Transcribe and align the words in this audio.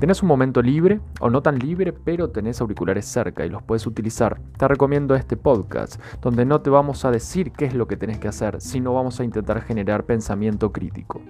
Tenés 0.00 0.22
un 0.22 0.28
momento 0.28 0.62
libre 0.62 0.98
o 1.20 1.28
no 1.28 1.42
tan 1.42 1.58
libre, 1.58 1.92
pero 1.92 2.30
tenés 2.30 2.62
auriculares 2.62 3.04
cerca 3.04 3.44
y 3.44 3.50
los 3.50 3.62
puedes 3.62 3.86
utilizar, 3.86 4.40
te 4.56 4.66
recomiendo 4.66 5.14
este 5.14 5.36
podcast, 5.36 6.00
donde 6.22 6.46
no 6.46 6.62
te 6.62 6.70
vamos 6.70 7.04
a 7.04 7.10
decir 7.10 7.52
qué 7.52 7.66
es 7.66 7.74
lo 7.74 7.86
que 7.86 7.98
tenés 7.98 8.18
que 8.18 8.26
hacer, 8.26 8.62
sino 8.62 8.94
vamos 8.94 9.20
a 9.20 9.24
intentar 9.24 9.60
generar 9.62 10.06
pensamiento 10.06 10.72
crítico. 10.72 11.20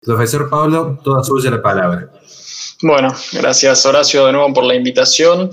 Profesor 0.00 0.48
Pablo, 0.48 1.00
toda 1.02 1.24
suya 1.24 1.50
la 1.50 1.60
palabra. 1.60 2.12
Bueno, 2.82 3.08
gracias 3.32 3.84
Horacio 3.84 4.26
de 4.26 4.32
nuevo 4.32 4.54
por 4.54 4.62
la 4.62 4.76
invitación. 4.76 5.50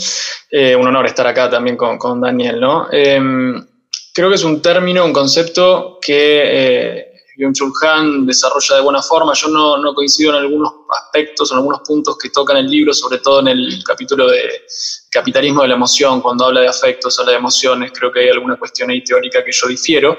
Eh, 0.52 0.76
un 0.76 0.86
honor 0.86 1.08
estar 1.08 1.26
acá 1.26 1.50
también 1.50 1.78
con, 1.78 2.22
Daniel, 2.22 2.60
¿no? 2.60 2.86
Em, 2.92 3.66
creo 4.14 4.30
que 4.30 4.36
es 4.36 4.44
un 4.44 4.62
término, 4.62 5.04
un 5.04 5.12
concepto 5.12 5.98
que 6.00 6.42
eh, 6.46 7.14
Byung-Chul 7.38 7.72
Han 7.82 8.26
desarrolla 8.26 8.76
de 8.76 8.82
buena 8.82 9.02
forma. 9.02 9.34
Yo 9.34 9.48
no, 9.48 9.78
no, 9.78 9.94
coincido 9.94 10.32
en 10.32 10.38
algunos 10.38 10.72
aspectos, 10.90 11.52
en 11.52 11.58
algunos 11.58 11.82
puntos 11.82 12.18
que 12.18 12.30
tocan 12.30 12.58
el 12.58 12.70
libro, 12.70 12.94
sobre 12.94 13.18
todo 13.18 13.40
en 13.40 13.48
el 13.48 13.84
capítulo 13.84 14.30
de 14.30 14.62
capitalismo 15.10 15.64
de 15.64 15.70
la 15.70 15.76
emoción, 15.76 16.22
cuando 16.22 16.46
habla 16.46 16.62
de 16.62 16.68
afectos, 16.68 17.20
habla 17.20 17.32
de 17.34 17.38
emociones, 17.40 17.92
creo 17.92 18.12
que 18.12 18.22
hay 18.22 18.30
alguna 18.30 18.58
cuestión 18.58 18.90
ahí 18.90 19.04
teórica 19.04 19.44
que 19.44 19.52
yo 19.52 19.68
difiero. 19.68 20.16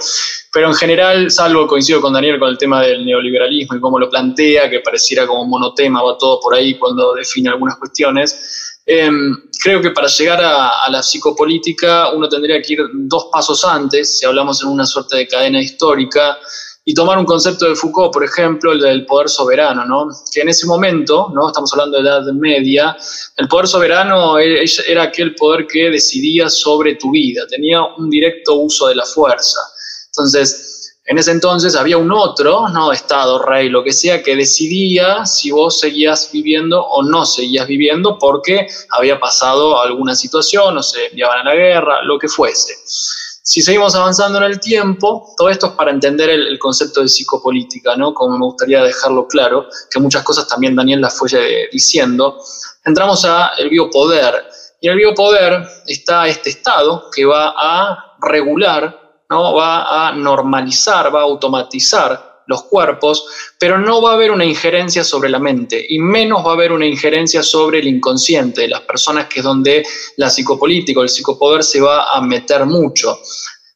Pero 0.53 0.69
en 0.69 0.75
general, 0.75 1.31
salvo 1.31 1.67
coincido 1.67 2.01
con 2.01 2.13
Daniel 2.13 2.39
con 2.39 2.49
el 2.49 2.59
tema 2.59 2.83
del 2.83 3.05
neoliberalismo 3.05 3.77
y 3.77 3.81
cómo 3.81 3.99
lo 3.99 4.11
plantea, 4.11 4.69
que 4.69 4.81
pareciera 4.81 5.27
como 5.27 5.45
monotema, 5.47 6.03
va 6.03 6.19
todo 6.19 6.41
por 6.41 6.55
ahí 6.55 6.79
cuando 6.79 7.15
define 7.15 7.51
algunas 7.51 7.77
cuestiones. 7.77 8.74
Em, 8.87 9.35
creo 9.63 9.81
que 9.81 9.91
para 9.91 10.09
llegar 10.09 10.43
a, 10.43 10.91
la 10.91 11.03
psicopolítica 11.03 12.11
uno 12.11 12.29
tendría 12.29 12.61
que 12.61 12.75
ir 12.75 12.81
dos 12.93 13.29
pasos 13.33 13.65
antes, 13.65 14.19
si 14.19 14.27
hablamos 14.27 14.63
en 14.63 14.69
una 14.69 14.85
suerte 14.85 15.17
de 15.17 15.27
cadena 15.27 15.61
histórica, 15.61 16.39
y 16.87 16.93
tomar 16.93 17.17
un 17.19 17.25
concepto 17.25 17.67
de 17.67 17.75
Foucault, 17.75 18.13
por 18.13 18.25
ejemplo, 18.25 18.73
el 18.73 18.81
del 18.81 19.07
poder 19.07 19.31
soberano, 19.31 19.87
¿no? 19.87 20.09
que 20.31 20.43
en 20.43 20.51
ese 20.51 20.67
momento, 20.67 21.33
¿no? 21.35 21.49
estamos 21.49 21.73
hablando 21.73 21.97
de 21.97 22.07
edad 22.07 22.23
media, 22.35 22.95
el 23.39 23.49
poder 23.49 23.67
soberano 23.67 24.39
e, 24.39 24.65
era 24.87 25.05
aquel 25.05 25.35
poder 25.35 25.67
que 25.67 25.89
decidía 25.89 26.51
sobre 26.51 26.97
tu 26.97 27.11
vida, 27.11 27.47
tenía 27.47 27.83
un 27.83 28.11
directo 28.11 28.57
uso 28.57 28.89
de 28.89 28.97
la 28.97 29.07
fuerza. 29.07 29.61
Entonces, 30.09 30.74
en 31.07 31.19
ese 31.19 31.33
entonces 31.33 31.77
había 31.77 31.99
un 31.99 32.11
otro, 32.11 32.69
¿no? 32.71 32.91
Estado, 32.91 33.39
rey, 33.39 33.69
lo 33.69 33.85
que 33.85 33.93
sea, 33.93 34.23
que 34.23 34.37
decidía 34.37 35.27
si 35.27 35.51
vos 35.51 35.79
seguías 35.79 36.31
viviendo 36.33 36.83
o 36.83 37.03
no 37.03 37.27
seguías 37.27 37.67
viviendo 37.67 38.19
porque 38.19 38.67
había 38.89 39.21
pasado 39.21 39.81
alguna 39.81 40.17
situación, 40.17 40.79
o 40.79 40.83
se 40.83 41.07
enviaban 41.07 41.41
a 41.41 41.45
la 41.45 41.55
guerra, 41.55 42.03
lo 42.05 42.19
que 42.19 42.29
fuese. 42.29 42.75
Si 42.87 43.61
seguimos 43.61 43.95
avanzando 43.95 44.39
en 44.39 44.45
el 44.45 44.59
tiempo, 44.59 45.35
todo 45.37 45.51
esto 45.51 45.67
es 45.67 45.73
para 45.73 45.91
entender 45.91 46.31
el, 46.31 46.59
concepto 46.59 47.03
de 47.03 47.09
psicopolítica, 47.09 47.95
¿no? 47.95 48.15
Como 48.15 48.39
me 48.39 48.47
gustaría 48.47 48.83
dejarlo 48.83 49.29
claro, 49.29 49.69
que 49.91 50.01
muchas 50.01 50.23
cosas 50.23 50.49
también 50.49 50.75
Daniel 50.75 51.03
las 51.03 51.19
fue 51.19 51.29
diciendo. 51.71 52.43
Entramos 52.83 53.27
a 53.27 53.51
el 53.59 53.69
biopoder. 53.69 54.47
Y 54.81 54.87
en 54.87 54.93
el 54.93 54.99
biopoder 54.99 55.63
está 55.87 56.27
este 56.27 56.49
estado 56.49 57.11
que 57.15 57.27
va 57.27 57.55
a 57.55 58.17
regular, 58.23 59.04
¿no? 59.35 59.55
va 59.55 60.09
a 60.09 60.13
normalizar, 60.13 61.13
va 61.15 61.21
a 61.21 61.25
automatizar 61.25 62.35
los 62.47 62.65
cuerpos, 62.65 63.27
pero 63.59 63.79
no 63.79 64.01
va 64.03 64.13
a 64.13 64.15
haber 64.15 64.31
una 64.31 64.45
injerencia 64.45 65.03
sobre 65.03 65.29
la 65.29 65.39
mente 65.39 65.85
y 65.89 65.99
menos 65.99 66.45
va 66.45 66.51
a 66.51 66.55
haber 66.55 66.73
una 66.73 66.87
injerencia 66.87 67.43
sobre 67.43 67.79
el 67.81 67.89
inconsciente 67.89 68.63
de 68.63 68.69
las 68.69 68.83
personas, 68.83 69.27
que 69.27 69.41
es 69.41 69.45
donde 69.45 69.85
la 70.19 70.31
psicopolítica, 70.31 71.01
el 71.01 71.09
psicopoder 71.09 71.65
se 71.65 71.81
va 71.81 72.13
a 72.13 72.21
meter 72.21 72.65
mucho. 72.67 73.19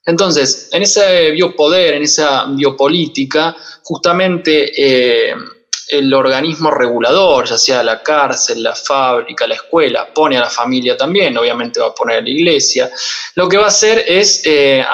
Entonces, 0.04 0.68
en 0.72 0.82
ese 0.82 1.30
biopoder, 1.32 1.94
en 1.94 2.02
esa 2.02 2.47
biopolítica, 2.47 3.56
justamente 3.82 4.72
eh, 4.76 5.34
el 5.88 6.12
organismo 6.12 6.70
regulador, 6.70 7.47
ya 7.47 7.58
sea 7.58 7.82
la 7.82 8.02
cárcel, 8.02 8.62
la 8.62 8.74
fábrica, 8.74 9.47
la 9.47 9.54
escuela, 9.54 10.12
pone 10.12 10.36
a 10.36 10.41
la 10.41 10.50
familia 10.50 10.97
también, 10.97 11.36
obviamente 11.36 11.80
va 11.80 11.88
a 11.88 11.94
poner 11.94 12.18
a 12.18 12.20
la 12.20 12.28
iglesia, 12.28 12.91
lo 13.34 13.48
que 13.48 13.56
va 13.56 13.64
a 13.64 13.68
hacer 13.68 14.04
es 14.06 14.42
eh, 14.44 14.84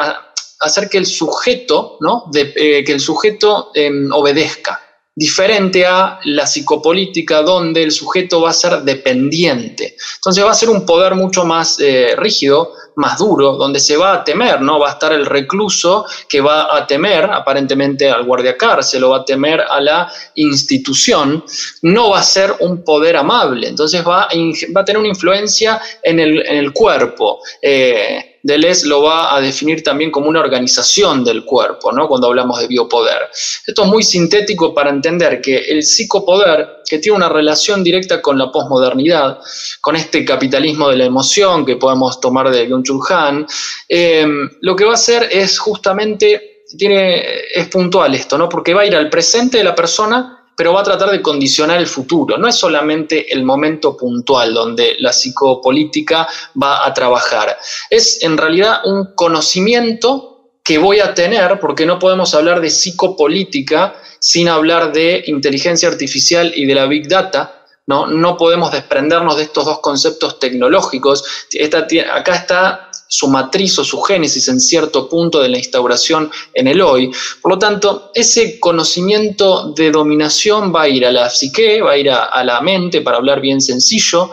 hacer 0.67 0.89
que 0.89 0.99
el 0.99 1.07
sujeto, 1.07 1.99
¿no? 2.01 2.31
Eh, 2.35 2.85
que 2.85 2.93
el 2.93 3.01
sujeto 3.01 3.71
em, 3.75 4.11
obedezca, 4.13 4.81
diferente 5.17 5.87
a 5.87 6.19
la 6.25 6.45
psicopolítica 6.45 7.43
donde 7.43 7.83
el 7.83 7.93
sujeto 7.93 8.41
va 8.41 8.51
a 8.51 8.53
ser 8.53 8.83
dependiente. 8.83 9.97
Entonces 10.17 10.45
va 10.45 10.51
a 10.51 10.55
ser 10.55 10.71
un 10.71 10.85
poder 10.85 11.15
mucho 11.15 11.45
más 11.45 11.79
eh, 11.79 12.15
rígido, 12.17 12.73
más 12.97 13.19
duro, 13.19 13.53
donde 13.53 13.79
se 13.79 13.97
va 13.97 14.15
a 14.15 14.25
temer, 14.25 14.61
¿no? 14.61 14.79
Va 14.79 14.89
a 14.89 14.93
estar 14.93 15.13
el 15.13 15.27
recluso 15.27 16.05
que 16.29 16.41
va 16.41 16.77
a 16.77 16.87
temer 16.87 17.25
aparentemente 17.25 18.11
al 18.11 18.25
guardia 18.25 18.57
cárcel 18.57 19.05
o 19.05 19.11
va 19.11 19.19
a 19.19 19.25
temer 19.25 19.61
a 19.61 19.81
la 19.81 20.13
institución, 20.35 21.45
no 21.83 22.11
va 22.11 22.19
a 22.19 22.23
ser 22.23 22.55
un 22.61 22.83
poder 22.83 23.17
amable, 23.17 23.69
entonces 23.69 24.07
va 24.07 24.23
a, 24.23 24.29
va 24.77 24.81
a 24.81 24.85
tener 24.85 24.99
una 24.99 25.09
influencia 25.09 25.81
en 26.03 26.19
el, 26.19 26.45
en 26.47 26.57
el 26.57 26.73
cuerpo. 26.73 27.41
Eh, 27.63 28.34
Deleuze 28.45 28.87
lo 28.87 29.03
va 29.03 29.35
a 29.35 29.41
definir 29.41 29.83
también 29.83 30.11
como 30.11 30.29
una 30.29 30.41
organización 30.41 31.25
del 31.25 31.47
cuerpo, 31.47 31.91
¿no? 31.93 32.07
cuando 32.07 32.27
hablamos 32.27 32.61
de 32.61 32.67
biopoder. 32.67 33.31
Esto 33.67 33.85
es 33.85 33.89
muy 33.89 34.03
sintético 34.03 34.75
para 34.75 34.91
entender 34.91 35.41
que 35.41 35.57
el 35.57 35.83
psicopoder, 35.83 36.83
que 36.87 36.99
tiene 36.99 37.17
una 37.17 37.31
relación 37.31 37.83
directa 37.83 38.21
con 38.21 38.37
la 38.37 38.53
posmodernidad, 38.53 39.39
con 39.81 39.97
este 39.97 40.27
capitalismo 40.27 40.91
de 40.91 40.99
la 40.99 41.07
emoción 41.07 41.65
que 41.65 41.77
podemos 41.77 42.21
tomar 42.21 42.51
de 42.51 42.69
Byung-Chul 42.69 43.01
Han, 43.09 43.47
eh, 43.89 44.27
lo 44.61 44.77
que 44.77 44.85
va 44.85 44.91
a 44.91 44.95
hacer 44.95 45.27
es 45.33 45.59
justamente, 45.59 46.65
tiene, 46.77 47.25
es 47.55 47.69
puntual 47.69 48.15
esto, 48.15 48.37
¿no? 48.37 48.47
porque 48.51 48.75
va 48.75 48.83
a 48.83 48.87
ir 48.87 48.95
al 48.95 49.09
presente 49.09 49.57
de 49.57 49.65
la 49.65 49.75
persona 49.75 50.44
pero 50.57 50.73
va 50.73 50.81
a 50.81 50.85
tratar 50.85 51.11
de 51.11 51.23
condicionar 51.23 51.79
el 51.79 51.87
futuro. 51.87 52.39
No 52.39 52.49
es 52.49 52.57
solamente 52.57 53.33
el 53.33 53.45
momento 53.45 53.97
puntual 53.97 54.55
donde 54.55 54.97
la 54.99 55.13
psicopolítica 55.13 56.29
va 56.61 56.87
a 56.87 56.95
trabajar. 56.95 57.57
Es 57.91 58.23
en 58.23 58.37
realidad 58.37 58.81
un 58.85 59.15
conocimiento 59.15 60.35
que 60.63 60.79
voy 60.79 61.01
a 61.01 61.13
tener, 61.13 61.61
porque 61.61 61.85
no 61.85 61.99
podemos 61.99 62.35
hablar 62.35 62.61
de 62.61 62.71
psicopolítica 62.71 63.95
sin 64.19 64.49
hablar 64.49 64.93
de 64.93 65.23
inteligencia 65.27 65.89
artificial 65.89 66.53
y 66.57 66.65
de 66.65 66.75
la 66.75 66.87
big 66.87 67.07
data, 67.07 67.67
¿no? 67.87 68.07
No 68.07 68.39
podemos 68.39 68.73
desprendernos 68.73 69.37
de 69.37 69.43
estos 69.43 69.67
dos 69.67 69.81
conceptos 69.81 70.39
tecnológicos. 70.39 71.23
acá 72.11 72.35
está 72.35 72.91
su 73.17 73.29
matriz 73.29 73.79
o 73.79 73.85
su 73.85 74.01
génesis 74.03 74.49
en 74.49 74.61
cierto 74.61 75.09
punto 75.09 75.41
de 75.41 75.49
la 75.49 75.59
instauración 75.59 76.31
en 76.53 76.67
el 76.67 76.81
hoy. 76.81 77.11
Por 77.41 77.53
lo 77.53 77.59
tanto, 77.59 78.11
ese 78.13 78.59
conocimiento 78.59 79.73
de 79.73 79.93
dominación 79.93 80.75
va 80.75 80.83
a 80.83 80.89
ir 80.89 81.07
a 81.07 81.13
la 81.13 81.31
psique, 81.31 81.81
va 81.81 81.93
a 81.93 81.97
ir 81.97 82.11
a, 82.11 82.25
a 82.25 82.43
la 82.43 82.61
mente, 82.61 83.03
para 83.03 83.19
hablar 83.19 83.41
bien 83.41 83.61
sencillo, 83.61 84.31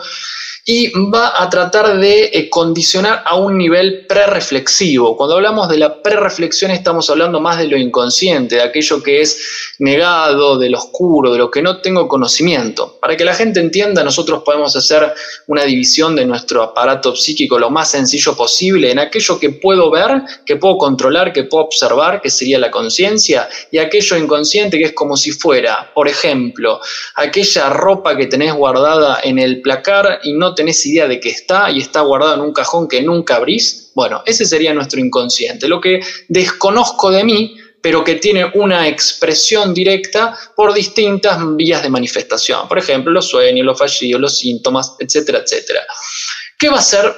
y 0.64 0.92
va 1.10 1.42
a 1.42 1.50
tratar 1.50 1.98
de 1.98 2.30
eh, 2.32 2.48
condicionar 2.48 3.22
a 3.26 3.34
un 3.34 3.58
nivel 3.58 4.06
prereflexivo. 4.06 5.16
Cuando 5.16 5.34
hablamos 5.34 5.68
de 5.68 5.78
la 5.78 6.02
prereflexión 6.02 6.70
estamos 6.70 7.10
hablando 7.10 7.40
más 7.40 7.58
de 7.58 7.66
lo 7.66 7.76
inconsciente, 7.76 8.56
de 8.56 8.62
aquello 8.62 9.02
que 9.02 9.22
es 9.22 9.74
negado, 9.80 10.58
de 10.58 10.70
lo 10.70 10.78
oscuro, 10.78 11.32
de 11.32 11.38
lo 11.38 11.50
que 11.50 11.62
no 11.62 11.80
tengo 11.80 12.06
conocimiento. 12.06 12.96
Para 13.00 13.16
que 13.16 13.24
la 13.24 13.34
gente 13.34 13.58
entienda, 13.58 14.04
nosotros 14.04 14.42
podemos 14.44 14.76
hacer 14.76 15.12
una 15.48 15.64
división 15.64 16.14
de 16.14 16.26
nuestro 16.26 16.62
aparato 16.62 17.16
psíquico 17.16 17.58
lo 17.58 17.70
más 17.70 17.90
sencillo 17.90 18.36
posible 18.36 18.92
en 18.92 19.00
aquello 19.00 19.40
que 19.40 19.50
puedo 19.50 19.90
ver, 19.90 20.22
que 20.46 20.56
puedo 20.56 20.78
controlar, 20.78 21.32
que 21.32 21.44
puedo 21.44 21.64
observar, 21.64 22.20
que 22.20 22.30
sería 22.30 22.60
la 22.60 22.70
conciencia, 22.70 23.48
y 23.72 23.78
aquello 23.78 24.16
inconsciente 24.16 24.78
que 24.78 24.84
es 24.84 24.92
como 24.92 25.16
si 25.16 25.32
fuera, 25.32 25.90
por 25.92 26.06
ejemplo, 26.06 26.80
aquella 27.16 27.68
ropa 27.70 28.16
que 28.16 28.26
tenés 28.26 28.54
guardada 28.54 29.18
en 29.24 29.40
el 29.40 29.60
placar 29.60 30.20
y 30.22 30.34
no 30.34 30.51
tenés 30.54 30.84
idea 30.86 31.06
de 31.08 31.20
que 31.20 31.30
está 31.30 31.70
y 31.70 31.78
está 31.78 32.00
guardado 32.00 32.34
en 32.34 32.40
un 32.40 32.52
cajón 32.52 32.88
que 32.88 33.02
nunca 33.02 33.36
abrís, 33.36 33.90
bueno, 33.94 34.22
ese 34.26 34.44
sería 34.44 34.72
nuestro 34.72 35.00
inconsciente, 35.00 35.68
lo 35.68 35.80
que 35.80 36.00
desconozco 36.28 37.10
de 37.10 37.24
mí, 37.24 37.56
pero 37.82 38.04
que 38.04 38.14
tiene 38.14 38.50
una 38.54 38.86
expresión 38.86 39.74
directa 39.74 40.38
por 40.54 40.72
distintas 40.72 41.38
vías 41.56 41.82
de 41.82 41.90
manifestación, 41.90 42.68
por 42.68 42.78
ejemplo, 42.78 43.12
los 43.12 43.28
sueños, 43.28 43.66
los 43.66 43.78
fallidos, 43.78 44.20
los 44.20 44.38
síntomas, 44.38 44.94
etcétera, 44.98 45.40
etcétera. 45.40 45.80
¿Qué 46.58 46.68
va 46.68 46.78
a 46.78 46.82
ser 46.82 47.12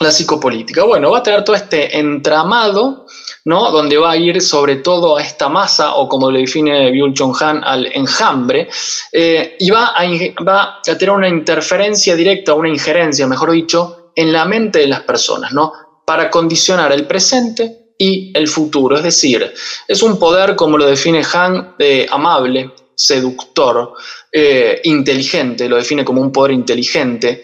la 0.00 0.10
psicopolítica? 0.10 0.84
Bueno, 0.84 1.10
va 1.10 1.18
a 1.18 1.22
tener 1.22 1.44
todo 1.44 1.56
este 1.56 1.98
entramado 1.98 3.06
¿no? 3.44 3.70
donde 3.70 3.96
va 3.96 4.12
a 4.12 4.16
ir 4.16 4.40
sobre 4.40 4.76
todo 4.76 5.16
a 5.16 5.22
esta 5.22 5.48
masa, 5.48 5.94
o 5.94 6.08
como 6.08 6.30
le 6.30 6.40
define 6.40 6.90
Byul 6.90 7.14
Chong 7.14 7.36
Han, 7.40 7.64
al 7.64 7.86
enjambre, 7.86 8.68
eh, 9.10 9.56
y 9.58 9.70
va 9.70 9.92
a, 9.96 10.04
va 10.46 10.80
a 10.86 10.98
tener 10.98 11.10
una 11.10 11.28
interferencia 11.28 12.14
directa, 12.14 12.54
una 12.54 12.68
injerencia, 12.68 13.26
mejor 13.26 13.50
dicho, 13.52 14.10
en 14.14 14.32
la 14.32 14.44
mente 14.44 14.80
de 14.80 14.86
las 14.86 15.00
personas, 15.00 15.52
¿no? 15.52 15.72
para 16.04 16.30
condicionar 16.30 16.92
el 16.92 17.06
presente 17.06 17.94
y 17.96 18.32
el 18.34 18.48
futuro. 18.48 18.96
Es 18.96 19.02
decir, 19.02 19.52
es 19.86 20.02
un 20.02 20.18
poder, 20.18 20.56
como 20.56 20.76
lo 20.76 20.86
define 20.86 21.22
Han, 21.32 21.76
amable, 22.10 22.70
seductor, 22.94 23.94
eh, 24.30 24.80
inteligente, 24.84 25.68
lo 25.68 25.76
define 25.76 26.04
como 26.04 26.20
un 26.20 26.32
poder 26.32 26.52
inteligente. 26.52 27.42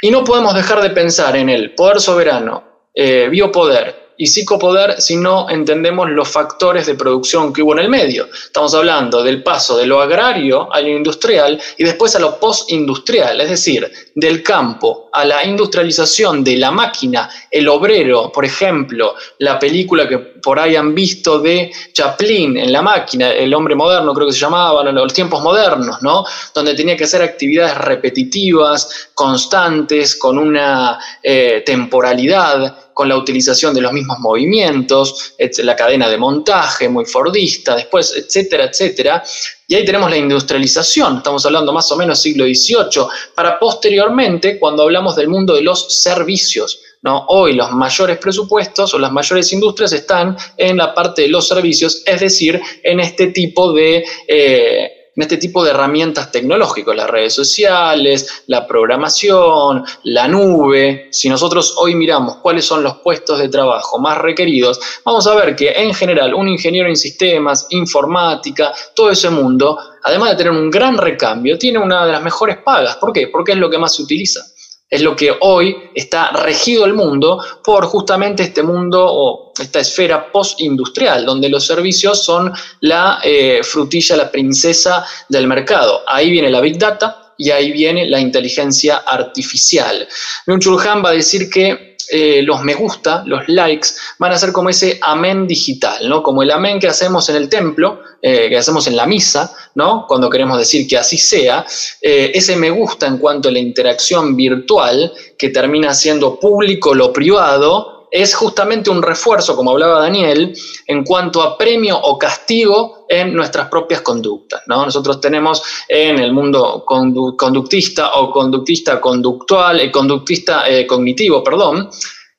Y 0.00 0.10
no 0.10 0.24
podemos 0.24 0.54
dejar 0.54 0.82
de 0.82 0.90
pensar 0.90 1.36
en 1.36 1.48
el 1.48 1.74
poder 1.74 2.00
soberano, 2.00 2.64
eh, 2.94 3.28
biopoder 3.30 4.01
y 4.16 4.26
psicopoder 4.26 5.00
si 5.00 5.16
no 5.16 5.48
entendemos 5.48 6.10
los 6.10 6.28
factores 6.28 6.86
de 6.86 6.94
producción 6.94 7.52
que 7.52 7.62
hubo 7.62 7.72
en 7.72 7.80
el 7.80 7.88
medio. 7.88 8.28
Estamos 8.32 8.74
hablando 8.74 9.22
del 9.22 9.42
paso 9.42 9.76
de 9.76 9.86
lo 9.86 10.00
agrario 10.00 10.72
a 10.72 10.80
lo 10.80 10.88
industrial 10.88 11.60
y 11.76 11.84
después 11.84 12.14
a 12.16 12.20
lo 12.20 12.38
postindustrial, 12.38 13.40
es 13.40 13.50
decir, 13.50 13.90
del 14.14 14.42
campo 14.42 15.10
a 15.12 15.24
la 15.24 15.44
industrialización 15.44 16.42
de 16.42 16.56
la 16.56 16.70
máquina, 16.70 17.28
el 17.50 17.68
obrero, 17.68 18.32
por 18.32 18.44
ejemplo, 18.44 19.14
la 19.38 19.58
película 19.58 20.08
que 20.08 20.18
por 20.18 20.58
ahí 20.58 20.74
han 20.74 20.94
visto 20.94 21.38
de 21.38 21.70
Chaplin 21.92 22.56
en 22.56 22.72
la 22.72 22.82
máquina, 22.82 23.30
el 23.30 23.52
hombre 23.54 23.74
moderno 23.74 24.14
creo 24.14 24.26
que 24.26 24.32
se 24.32 24.40
llamaba, 24.40 24.82
los 24.82 25.12
tiempos 25.12 25.42
modernos, 25.42 26.02
¿no? 26.02 26.24
Donde 26.54 26.74
tenía 26.74 26.96
que 26.96 27.04
hacer 27.04 27.22
actividades 27.22 27.76
repetitivas, 27.78 29.10
constantes, 29.14 30.16
con 30.16 30.38
una 30.38 30.98
eh, 31.22 31.62
temporalidad 31.64 32.81
con 32.94 33.08
la 33.08 33.16
utilización 33.16 33.74
de 33.74 33.80
los 33.80 33.92
mismos 33.92 34.18
movimientos, 34.18 35.34
la 35.58 35.76
cadena 35.76 36.08
de 36.08 36.18
montaje 36.18 36.88
muy 36.88 37.04
fordista, 37.04 37.74
después, 37.76 38.14
etcétera, 38.16 38.64
etcétera. 38.64 39.22
Y 39.66 39.74
ahí 39.74 39.84
tenemos 39.84 40.10
la 40.10 40.16
industrialización, 40.16 41.18
estamos 41.18 41.44
hablando 41.46 41.72
más 41.72 41.90
o 41.92 41.96
menos 41.96 42.20
siglo 42.20 42.44
XVIII, 42.44 43.06
para 43.34 43.58
posteriormente, 43.58 44.58
cuando 44.58 44.82
hablamos 44.82 45.16
del 45.16 45.28
mundo 45.28 45.54
de 45.54 45.62
los 45.62 46.02
servicios. 46.02 46.80
¿no? 47.02 47.24
Hoy 47.28 47.54
los 47.54 47.72
mayores 47.72 48.18
presupuestos 48.18 48.94
o 48.94 48.98
las 48.98 49.12
mayores 49.12 49.52
industrias 49.52 49.92
están 49.92 50.36
en 50.56 50.76
la 50.76 50.94
parte 50.94 51.22
de 51.22 51.28
los 51.28 51.48
servicios, 51.48 52.02
es 52.06 52.20
decir, 52.20 52.60
en 52.82 53.00
este 53.00 53.28
tipo 53.28 53.72
de... 53.72 54.04
Eh, 54.28 54.98
en 55.14 55.22
este 55.22 55.36
tipo 55.36 55.62
de 55.62 55.70
herramientas 55.70 56.30
tecnológicas, 56.30 56.96
las 56.96 57.10
redes 57.10 57.34
sociales, 57.34 58.44
la 58.46 58.66
programación, 58.66 59.84
la 60.04 60.26
nube. 60.26 61.08
Si 61.10 61.28
nosotros 61.28 61.74
hoy 61.76 61.94
miramos 61.94 62.36
cuáles 62.36 62.64
son 62.64 62.82
los 62.82 62.96
puestos 62.98 63.38
de 63.38 63.48
trabajo 63.48 63.98
más 63.98 64.18
requeridos, 64.18 64.80
vamos 65.04 65.26
a 65.26 65.34
ver 65.34 65.54
que 65.54 65.70
en 65.70 65.92
general 65.92 66.34
un 66.34 66.48
ingeniero 66.48 66.88
en 66.88 66.96
sistemas, 66.96 67.66
informática, 67.70 68.72
todo 68.94 69.10
ese 69.10 69.28
mundo, 69.28 69.78
además 70.02 70.30
de 70.30 70.36
tener 70.36 70.52
un 70.52 70.70
gran 70.70 70.96
recambio, 70.96 71.58
tiene 71.58 71.78
una 71.78 72.06
de 72.06 72.12
las 72.12 72.22
mejores 72.22 72.58
pagas. 72.58 72.96
¿Por 72.96 73.12
qué? 73.12 73.28
Porque 73.28 73.52
es 73.52 73.58
lo 73.58 73.68
que 73.68 73.78
más 73.78 73.94
se 73.94 74.02
utiliza 74.02 74.51
es 74.92 75.00
lo 75.00 75.16
que 75.16 75.34
hoy 75.40 75.74
está 75.94 76.28
regido 76.32 76.84
el 76.84 76.92
mundo 76.92 77.42
por 77.64 77.86
justamente 77.86 78.42
este 78.42 78.62
mundo 78.62 79.02
o 79.02 79.52
esta 79.58 79.80
esfera 79.80 80.30
postindustrial, 80.30 81.24
donde 81.24 81.48
los 81.48 81.64
servicios 81.64 82.22
son 82.22 82.52
la 82.80 83.18
eh, 83.24 83.60
frutilla, 83.62 84.16
la 84.16 84.30
princesa 84.30 85.02
del 85.30 85.46
mercado. 85.46 86.02
Ahí 86.06 86.30
viene 86.30 86.50
la 86.50 86.60
Big 86.60 86.76
Data 86.76 87.21
y 87.38 87.50
ahí 87.50 87.72
viene 87.72 88.06
la 88.06 88.20
inteligencia 88.20 88.98
artificial. 89.06 90.06
Byung-Chul 90.46 90.86
Han 90.86 91.04
va 91.04 91.10
a 91.10 91.12
decir 91.12 91.50
que 91.50 91.92
eh, 92.10 92.42
los 92.42 92.62
me 92.62 92.74
gusta, 92.74 93.22
los 93.26 93.48
likes, 93.48 93.88
van 94.18 94.32
a 94.32 94.38
ser 94.38 94.52
como 94.52 94.68
ese 94.68 94.98
amén 95.00 95.46
digital, 95.46 96.08
¿no? 96.08 96.22
Como 96.22 96.42
el 96.42 96.50
amén 96.50 96.78
que 96.78 96.88
hacemos 96.88 97.28
en 97.28 97.36
el 97.36 97.48
templo, 97.48 98.00
eh, 98.20 98.48
que 98.50 98.58
hacemos 98.58 98.86
en 98.86 98.96
la 98.96 99.06
misa, 99.06 99.54
¿no? 99.76 100.04
Cuando 100.06 100.28
queremos 100.28 100.58
decir 100.58 100.86
que 100.86 100.98
así 100.98 101.16
sea, 101.16 101.64
eh, 102.00 102.30
ese 102.34 102.56
me 102.56 102.70
gusta 102.70 103.06
en 103.06 103.18
cuanto 103.18 103.48
a 103.48 103.52
la 103.52 103.60
interacción 103.60 104.36
virtual, 104.36 105.12
que 105.38 105.48
termina 105.48 105.94
siendo 105.94 106.38
público 106.38 106.94
lo 106.94 107.12
privado, 107.12 107.91
es 108.12 108.34
justamente 108.34 108.90
un 108.90 109.02
refuerzo, 109.02 109.56
como 109.56 109.70
hablaba 109.70 110.00
Daniel, 110.00 110.54
en 110.86 111.02
cuanto 111.02 111.40
a 111.40 111.56
premio 111.56 111.98
o 111.98 112.18
castigo 112.18 113.06
en 113.08 113.32
nuestras 113.32 113.68
propias 113.68 114.02
conductas. 114.02 114.62
¿no? 114.66 114.84
Nosotros 114.84 115.18
tenemos 115.18 115.62
en 115.88 116.18
el 116.18 116.30
mundo 116.30 116.84
conductista 116.86 118.12
o 118.12 118.30
conductista 118.30 119.00
conductual, 119.00 119.80
eh, 119.80 119.90
conductista 119.90 120.68
eh, 120.68 120.86
cognitivo, 120.86 121.42
perdón, 121.42 121.88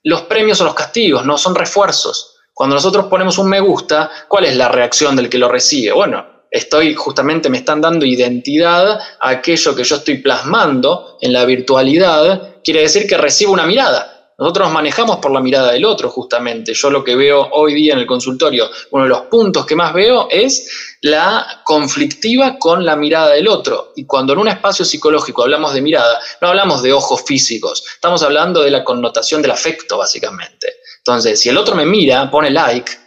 los 0.04 0.22
premios 0.22 0.60
o 0.60 0.64
los 0.64 0.74
castigos, 0.74 1.26
no 1.26 1.36
son 1.36 1.56
refuerzos. 1.56 2.36
Cuando 2.54 2.76
nosotros 2.76 3.06
ponemos 3.06 3.36
un 3.38 3.48
me 3.48 3.58
gusta, 3.58 4.08
¿cuál 4.28 4.44
es 4.44 4.54
la 4.54 4.68
reacción 4.68 5.16
del 5.16 5.28
que 5.28 5.38
lo 5.38 5.48
recibe? 5.48 5.90
Bueno, 5.92 6.24
estoy 6.52 6.94
justamente, 6.94 7.50
me 7.50 7.58
están 7.58 7.80
dando 7.80 8.06
identidad 8.06 9.00
a 9.18 9.28
aquello 9.28 9.74
que 9.74 9.82
yo 9.82 9.96
estoy 9.96 10.18
plasmando 10.18 11.18
en 11.20 11.32
la 11.32 11.44
virtualidad, 11.44 12.62
quiere 12.62 12.82
decir 12.82 13.08
que 13.08 13.16
recibo 13.16 13.52
una 13.52 13.66
mirada. 13.66 14.13
Nosotros 14.38 14.66
nos 14.66 14.74
manejamos 14.74 15.18
por 15.18 15.30
la 15.30 15.40
mirada 15.40 15.72
del 15.72 15.84
otro, 15.84 16.10
justamente. 16.10 16.74
Yo 16.74 16.90
lo 16.90 17.04
que 17.04 17.14
veo 17.14 17.48
hoy 17.52 17.72
día 17.74 17.92
en 17.92 18.00
el 18.00 18.06
consultorio, 18.06 18.68
uno 18.90 19.04
de 19.04 19.10
los 19.10 19.22
puntos 19.22 19.64
que 19.64 19.76
más 19.76 19.94
veo 19.94 20.26
es 20.30 20.96
la 21.02 21.62
conflictiva 21.64 22.58
con 22.58 22.84
la 22.84 22.96
mirada 22.96 23.30
del 23.30 23.46
otro. 23.46 23.92
Y 23.94 24.06
cuando 24.06 24.32
en 24.32 24.40
un 24.40 24.48
espacio 24.48 24.84
psicológico 24.84 25.44
hablamos 25.44 25.72
de 25.72 25.82
mirada, 25.82 26.18
no 26.40 26.48
hablamos 26.48 26.82
de 26.82 26.92
ojos 26.92 27.22
físicos, 27.24 27.84
estamos 27.94 28.22
hablando 28.22 28.62
de 28.62 28.70
la 28.70 28.82
connotación 28.82 29.40
del 29.40 29.52
afecto, 29.52 29.98
básicamente. 29.98 30.74
Entonces, 30.98 31.38
si 31.38 31.50
el 31.50 31.58
otro 31.58 31.76
me 31.76 31.86
mira, 31.86 32.28
pone 32.30 32.50
like, 32.50 33.03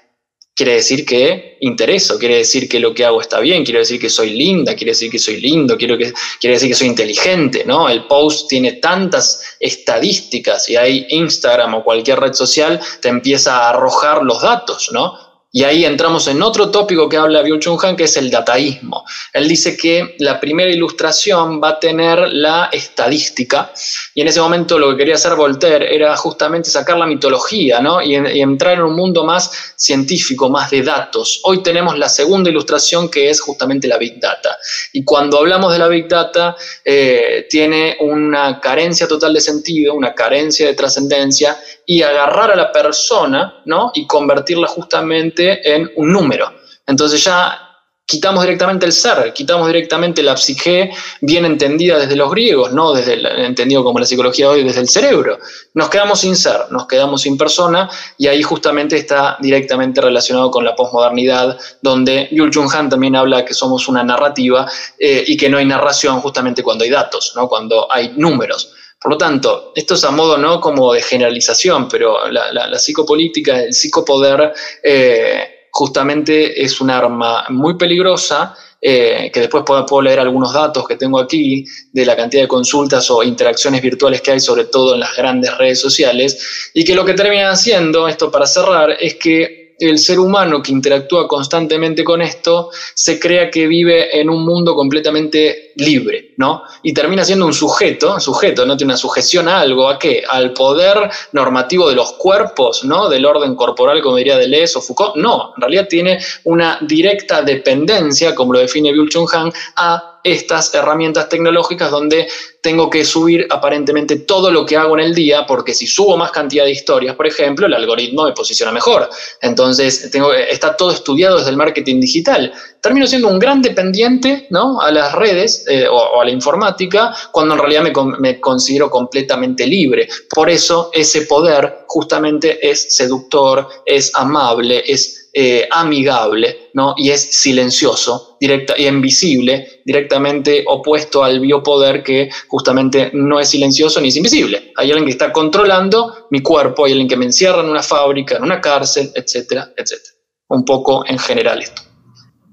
quiere 0.58 0.74
decir 0.74 1.06
que 1.06 1.58
intereso, 1.62 2.18
quiere 2.18 2.38
decir 2.38 2.68
que 2.68 2.80
lo 2.80 2.92
que 2.92 3.06
hago 3.06 3.22
está 3.22 3.40
bien, 3.40 3.64
quiere 3.64 3.82
decir 3.82 4.02
que 4.02 4.10
soy 4.10 4.32
linda, 4.32 4.76
quiere 4.76 4.92
decir 4.92 5.12
que 5.12 5.20
soy 5.20 5.40
lindo, 5.40 5.78
quiere, 5.78 5.96
que, 6.00 6.12
quiere 6.40 6.56
decir 6.56 6.70
que 6.70 6.76
soy 6.76 6.88
inteligente, 6.88 7.64
¿no? 7.64 7.88
El 7.88 8.06
post 8.06 8.50
tiene 8.50 8.74
tantas 8.74 9.56
estadísticas 9.60 10.68
y 10.68 10.76
ahí 10.76 11.06
Instagram 11.10 11.76
o 11.76 11.84
cualquier 11.84 12.20
red 12.20 12.34
social 12.34 12.80
te 13.00 13.08
empieza 13.08 13.60
a 13.60 13.70
arrojar 13.70 14.24
los 14.24 14.42
datos, 14.42 14.90
¿no? 14.92 15.27
Y 15.58 15.64
ahí 15.64 15.86
entramos 15.86 16.28
en 16.28 16.44
otro 16.44 16.70
tópico 16.70 17.10
que 17.10 17.18
habla 17.18 17.42
Byung-Chun 17.42 17.84
Han, 17.84 17.96
que 17.96 18.04
es 18.04 18.16
el 18.16 18.30
dataísmo. 18.30 19.04
Él 19.34 19.48
dice 19.48 19.76
que 19.76 20.16
la 20.20 20.40
primera 20.40 20.70
ilustración 20.70 21.60
va 21.60 21.70
a 21.70 21.80
tener 21.80 22.32
la 22.32 22.70
estadística, 22.72 23.72
y 24.14 24.22
en 24.22 24.28
ese 24.28 24.40
momento 24.40 24.78
lo 24.78 24.92
que 24.92 24.98
quería 24.98 25.16
hacer 25.16 25.34
Voltaire 25.34 25.96
era 25.96 26.16
justamente 26.16 26.70
sacar 26.70 27.00
la 27.00 27.08
mitología, 27.08 27.80
¿no? 27.80 28.04
Y, 28.04 28.14
entrar 28.14 28.74
en 28.74 28.84
un 28.84 28.96
mundo 28.96 29.24
más 29.26 29.74
científico, 29.76 30.48
más 30.48 30.70
de 30.70 30.84
datos. 30.84 31.42
Hoy 31.46 31.64
tenemos 31.64 31.98
la 31.98 32.08
segunda 32.08 32.52
ilustración, 32.52 33.10
que 33.10 33.32
es 33.32 33.42
justamente 33.42 33.88
la 33.88 33.98
Big 33.98 34.20
Data. 34.20 34.60
Y 34.94 35.04
cuando 35.04 35.40
hablamos 35.40 35.74
de 35.74 35.80
la 35.80 35.88
Big 35.88 36.08
Data, 36.08 36.56
eh, 36.86 37.48
tiene 37.50 37.98
una 38.02 38.60
carencia 38.60 39.08
total 39.08 39.34
de 39.34 39.42
sentido, 39.42 39.96
una 39.96 40.14
carencia 40.14 40.68
de 40.68 40.76
trascendencia, 40.76 41.58
y 41.90 42.04
agarrar 42.04 42.52
a 42.52 42.56
la 42.56 42.72
persona, 42.72 43.62
¿no? 43.66 43.92
Y 43.96 44.06
convertirla 44.06 44.68
justamente 44.68 45.74
en 45.74 45.90
un 45.96 46.12
número. 46.12 46.54
Entonces 46.86 47.24
ya 47.24 47.68
quitamos 48.06 48.44
directamente 48.44 48.86
el 48.86 48.92
ser, 48.92 49.34
quitamos 49.34 49.68
directamente 49.68 50.22
la 50.22 50.36
psique 50.36 50.92
bien 51.22 51.46
entendida 51.46 51.98
desde 51.98 52.18
los 52.18 52.30
griegos, 52.30 52.74
no 52.74 52.94
desde 52.94 53.46
entendido 53.46 53.86
como 53.86 54.00
la 54.00 54.06
psicología 54.06 54.50
hoy, 54.50 54.64
desde 54.64 54.82
el 54.82 54.90
cerebro. 54.90 55.40
Nos 55.74 55.90
quedamos 55.90 56.20
sin 56.20 56.36
ser, 56.36 56.72
nos 56.72 56.88
quedamos 56.88 57.22
sin 57.22 57.38
persona 57.38 57.90
y 58.18 58.28
ahí 58.28 58.44
justamente 58.44 58.98
está 58.98 59.38
directamente 59.40 60.02
relacionado 60.02 60.52
con 60.52 60.66
la 60.66 60.76
posmodernidad, 60.76 61.58
donde 61.82 62.28
Yul 62.32 62.52
Jung 62.54 62.74
Han 62.74 62.90
también 62.90 63.16
habla 63.16 63.46
que 63.46 63.54
somos 63.54 63.88
una 63.88 64.04
narrativa 64.04 64.70
eh, 65.00 65.24
y 65.26 65.38
que 65.38 65.50
no 65.50 65.58
hay 65.58 65.66
narración 65.66 66.20
justamente 66.20 66.64
cuando 66.64 66.84
hay 66.84 66.90
datos, 66.90 67.32
¿no? 67.36 67.48
cuando 67.48 67.88
hay 67.90 68.14
números. 68.18 68.74
Por 69.00 69.12
lo 69.12 69.18
tanto, 69.18 69.74
esto 69.76 69.94
es 69.94 70.04
a 70.04 70.12
modo 70.12 70.38
no 70.38 70.60
como 70.60 70.94
de 70.94 71.02
generalización, 71.02 71.88
pero 71.88 72.30
la, 72.30 72.80
psicopolítica, 72.80 73.62
el 73.62 73.74
psicopoder, 73.74 74.54
eh, 74.84 75.68
justamente 75.72 76.64
es 76.64 76.82
un 76.82 76.90
arma 76.90 77.46
muy 77.50 77.76
peligrosa. 77.78 78.56
Eh, 78.80 79.32
que 79.34 79.40
después 79.40 79.64
puedo, 79.66 79.84
puedo, 79.88 80.04
leer 80.04 80.20
algunos 80.20 80.54
datos 80.54 80.88
que 80.88 80.98
tengo 80.98 81.18
aquí 81.20 81.66
de 81.92 82.06
la 82.06 82.16
cantidad 82.16 82.44
de 82.44 82.48
consultas 82.48 83.10
o 83.10 83.24
interacciones 83.24 83.82
virtuales 83.82 84.22
que 84.22 84.30
hay, 84.30 84.40
sobre 84.40 84.66
todo 84.66 84.94
en 84.94 85.00
las 85.00 85.18
grandes 85.18 85.58
redes 85.58 85.82
sociales, 85.82 86.70
y 86.76 86.84
que 86.84 86.94
lo 86.94 87.04
que 87.04 87.16
termina 87.16 87.50
haciendo, 87.50 88.08
esto 88.08 88.30
para 88.30 88.46
cerrar, 88.46 88.96
es 89.00 89.16
que 89.16 89.76
el 89.80 89.98
ser 89.98 90.20
humano 90.20 90.62
que 90.62 90.72
interactúa 90.72 91.28
constantemente 91.28 92.04
con 92.04 92.22
esto 92.22 92.70
se 92.94 93.20
crea 93.20 93.50
que 93.50 93.68
vive 93.68 94.20
en 94.20 94.30
un 94.30 94.44
mundo 94.46 94.76
completamente 94.76 95.67
libre, 95.78 96.34
¿no? 96.38 96.64
Y 96.84 96.94
termina 96.94 97.24
siendo 97.24 97.46
un 97.46 97.54
sujeto, 97.54 98.20
sujeto, 98.20 98.66
¿no? 98.66 98.76
Tiene 98.76 98.94
una 98.94 98.98
sujeción 98.98 99.48
a 99.48 99.60
algo, 99.60 99.88
¿a 99.88 99.98
qué? 99.98 100.24
Al 100.28 100.54
poder 100.54 101.10
normativo 101.32 101.90
de 101.90 101.96
los 101.96 102.14
cuerpos, 102.14 102.84
¿no? 102.84 103.10
Del 103.10 103.26
orden 103.26 103.56
corporal, 103.56 104.02
como 104.02 104.18
diría 104.18 104.38
Deleuze 104.38 104.78
o 104.78 104.82
Foucault. 104.82 105.16
No, 105.16 105.54
en 105.56 105.62
realidad 105.62 105.88
tiene 105.88 106.20
una 106.44 106.80
directa 106.82 107.42
dependencia, 107.42 108.34
como 108.36 108.54
lo 108.54 108.60
define 108.60 108.92
Byung-Chun 108.92 109.28
Han, 109.34 109.52
a 109.76 110.18
estas 110.24 110.74
herramientas 110.74 111.30
tecnológicas 111.30 111.90
donde 111.90 112.28
tengo 112.62 112.90
que 112.90 113.06
subir 113.06 113.48
aparentemente 113.50 114.18
todo 114.18 114.52
lo 114.52 114.66
que 114.66 114.76
hago 114.76 114.98
en 114.98 115.06
el 115.06 115.16
día, 115.16 115.46
porque 115.46 115.74
si 115.74 115.88
subo 115.88 116.18
más 116.18 116.32
cantidad 116.32 116.66
de 116.66 116.72
historias, 116.72 117.16
por 117.16 117.26
ejemplo, 117.26 117.66
el 117.66 117.74
algoritmo 117.74 118.26
me 118.26 118.34
posiciona 118.34 118.72
mejor. 118.72 119.10
Entonces, 119.42 120.10
tengo, 120.12 120.34
está 120.34 120.76
todo 120.76 120.92
estudiado 120.92 121.38
desde 121.38 121.52
el 121.52 121.58
marketing 121.58 122.02
digital. 122.02 122.52
Termino 122.82 123.08
siendo 123.08 123.30
un 123.30 123.40
gran 123.40 123.62
dependiente 123.62 124.48
¿no? 124.50 124.82
a 124.82 124.92
las 124.92 125.14
redes 125.14 125.66
eh, 125.68 125.88
o, 125.88 126.22
a 126.22 126.26
la 126.26 126.32
informática, 126.32 127.14
cuando 127.32 127.54
en 127.54 127.60
realidad 127.60 127.84
me, 128.20 128.40
considero 128.40 128.90
completamente 128.90 129.68
libre. 129.68 130.08
Por 130.34 130.50
eso 130.50 130.90
ese 130.94 131.24
poder 131.24 131.86
justamente 131.88 132.60
es 132.68 132.96
seductor, 132.96 133.68
es 133.86 134.12
amable, 134.16 134.84
es 134.86 135.30
eh, 135.34 135.68
amigable 135.70 136.70
¿no? 136.74 136.96
y 136.98 137.12
es 137.12 137.22
silencioso 137.22 138.38
directa, 138.40 138.74
y 138.78 138.88
invisible, 138.88 139.82
directamente 139.86 140.64
opuesto 140.68 141.24
al 141.24 141.40
biopoder 141.40 142.02
que 142.02 142.30
justamente 142.48 143.12
no 143.14 143.40
es 143.40 143.50
silencioso 143.50 144.02
ni 144.02 144.08
es 144.08 144.16
invisible. 144.16 144.72
Hay 144.78 144.90
alguien 144.90 145.06
que 145.06 145.12
está 145.12 145.32
controlando 145.32 146.28
mi 146.32 146.42
cuerpo, 146.42 146.86
hay 146.86 146.94
alguien 146.94 147.08
que 147.08 147.18
me 147.18 147.26
encierra 147.26 147.62
en 147.62 147.70
una 147.70 147.84
fábrica, 147.84 148.38
en 148.38 148.44
una 148.44 148.62
cárcel, 148.62 149.12
etcétera, 149.14 149.72
etcétera. 149.76 150.16
Un 150.50 150.64
poco 150.64 151.06
en 151.06 151.20
general 151.20 151.62
esto. 151.62 151.82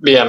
Bien, 0.00 0.28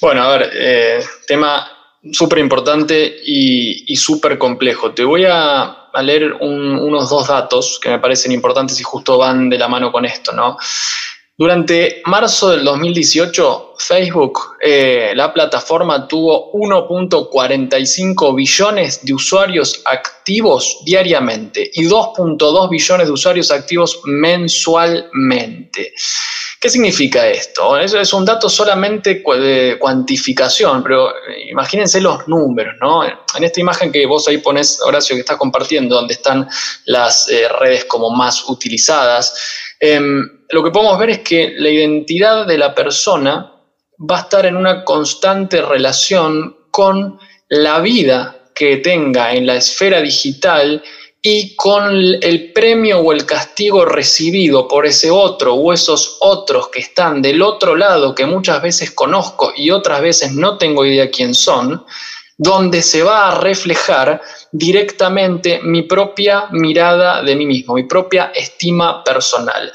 bueno, 0.00 0.22
a 0.22 0.38
ver, 0.38 0.50
eh, 0.54 1.04
tema 1.26 1.81
súper 2.10 2.38
importante 2.38 3.16
y, 3.24 3.94
súper 3.96 4.38
complejo. 4.38 4.92
Te 4.92 5.04
voy 5.04 5.24
a, 5.28 5.78
leer 6.02 6.32
unos 6.40 7.10
dos 7.10 7.28
datos 7.28 7.78
que 7.80 7.90
me 7.90 7.98
parecen 7.98 8.32
importantes 8.32 8.80
y 8.80 8.82
justo 8.82 9.18
van 9.18 9.50
de 9.50 9.58
la 9.58 9.68
mano 9.68 9.92
con 9.92 10.06
esto, 10.06 10.32
¿no? 10.32 10.56
Durante 11.36 12.02
marzo 12.06 12.50
del 12.50 12.64
2018, 12.64 13.74
Facebook, 13.78 14.38
eh, 14.60 15.12
la 15.14 15.32
plataforma 15.32 16.06
tuvo 16.06 16.52
1.45 16.52 18.34
billones 18.34 19.04
de 19.04 19.14
usuarios 19.14 19.82
activos 19.86 20.78
diariamente 20.84 21.70
y 21.74 21.84
2.2 21.84 22.70
billones 22.70 23.06
de 23.06 23.12
usuarios 23.12 23.50
activos 23.50 24.00
mensualmente. 24.04 25.94
¿Qué 26.62 26.70
significa 26.70 27.26
esto? 27.26 27.76
Eso 27.76 27.98
es 27.98 28.12
un 28.12 28.24
dato 28.24 28.48
solamente 28.48 29.20
de 29.20 29.76
cuantificación, 29.80 30.80
pero 30.84 31.10
eh, 31.10 31.50
imagínense 31.50 32.00
los 32.00 32.28
números, 32.28 32.76
¿no? 32.80 33.02
En 33.04 33.42
esta 33.42 33.58
imagen 33.58 33.90
que 33.90 34.06
vos 34.06 34.28
ahí 34.28 34.38
pones, 34.38 34.80
Horacio, 34.80 35.16
que 35.16 35.22
estás 35.22 35.38
compartiendo, 35.38 35.96
donde 35.96 36.14
están 36.14 36.48
las 36.84 37.28
eh, 37.28 37.48
redes 37.58 37.86
como 37.86 38.10
más 38.10 38.48
utilizadas, 38.48 39.74
em, 39.80 40.22
lo 40.50 40.62
que 40.62 40.70
podemos 40.70 40.96
ver 41.00 41.10
es 41.10 41.18
que 41.18 41.52
la 41.58 41.68
identidad 41.68 42.46
de 42.46 42.58
la 42.58 42.72
persona 42.72 43.54
va 43.98 44.18
a 44.18 44.20
estar 44.20 44.46
en 44.46 44.56
una 44.56 44.84
constante 44.84 45.62
relación 45.62 46.56
con 46.70 47.18
la 47.48 47.80
vida 47.80 48.36
que 48.54 48.76
tenga 48.76 49.32
en 49.34 49.46
la 49.46 49.56
esfera 49.56 50.00
digital 50.00 50.80
y 51.24 51.54
con 51.54 51.94
el 51.94 52.52
premio 52.52 52.98
o 52.98 53.12
el 53.12 53.24
castigo 53.24 53.84
recibido 53.84 54.66
por 54.66 54.84
ese 54.86 55.08
otro 55.08 55.54
o 55.54 55.72
esos 55.72 56.16
otros 56.20 56.68
que 56.68 56.80
están 56.80 57.22
del 57.22 57.42
otro 57.42 57.76
lado, 57.76 58.12
que 58.12 58.26
muchas 58.26 58.60
veces 58.60 58.90
conozco 58.90 59.52
y 59.56 59.70
otras 59.70 60.00
veces 60.00 60.32
no 60.32 60.58
tengo 60.58 60.84
idea 60.84 61.10
quién 61.12 61.32
son, 61.32 61.84
donde 62.36 62.82
se 62.82 63.04
va 63.04 63.28
a 63.28 63.40
reflejar 63.40 64.20
directamente 64.50 65.60
mi 65.62 65.82
propia 65.82 66.48
mirada 66.50 67.22
de 67.22 67.36
mí 67.36 67.46
mismo, 67.46 67.74
mi 67.74 67.84
propia 67.84 68.32
estima 68.34 69.04
personal. 69.04 69.72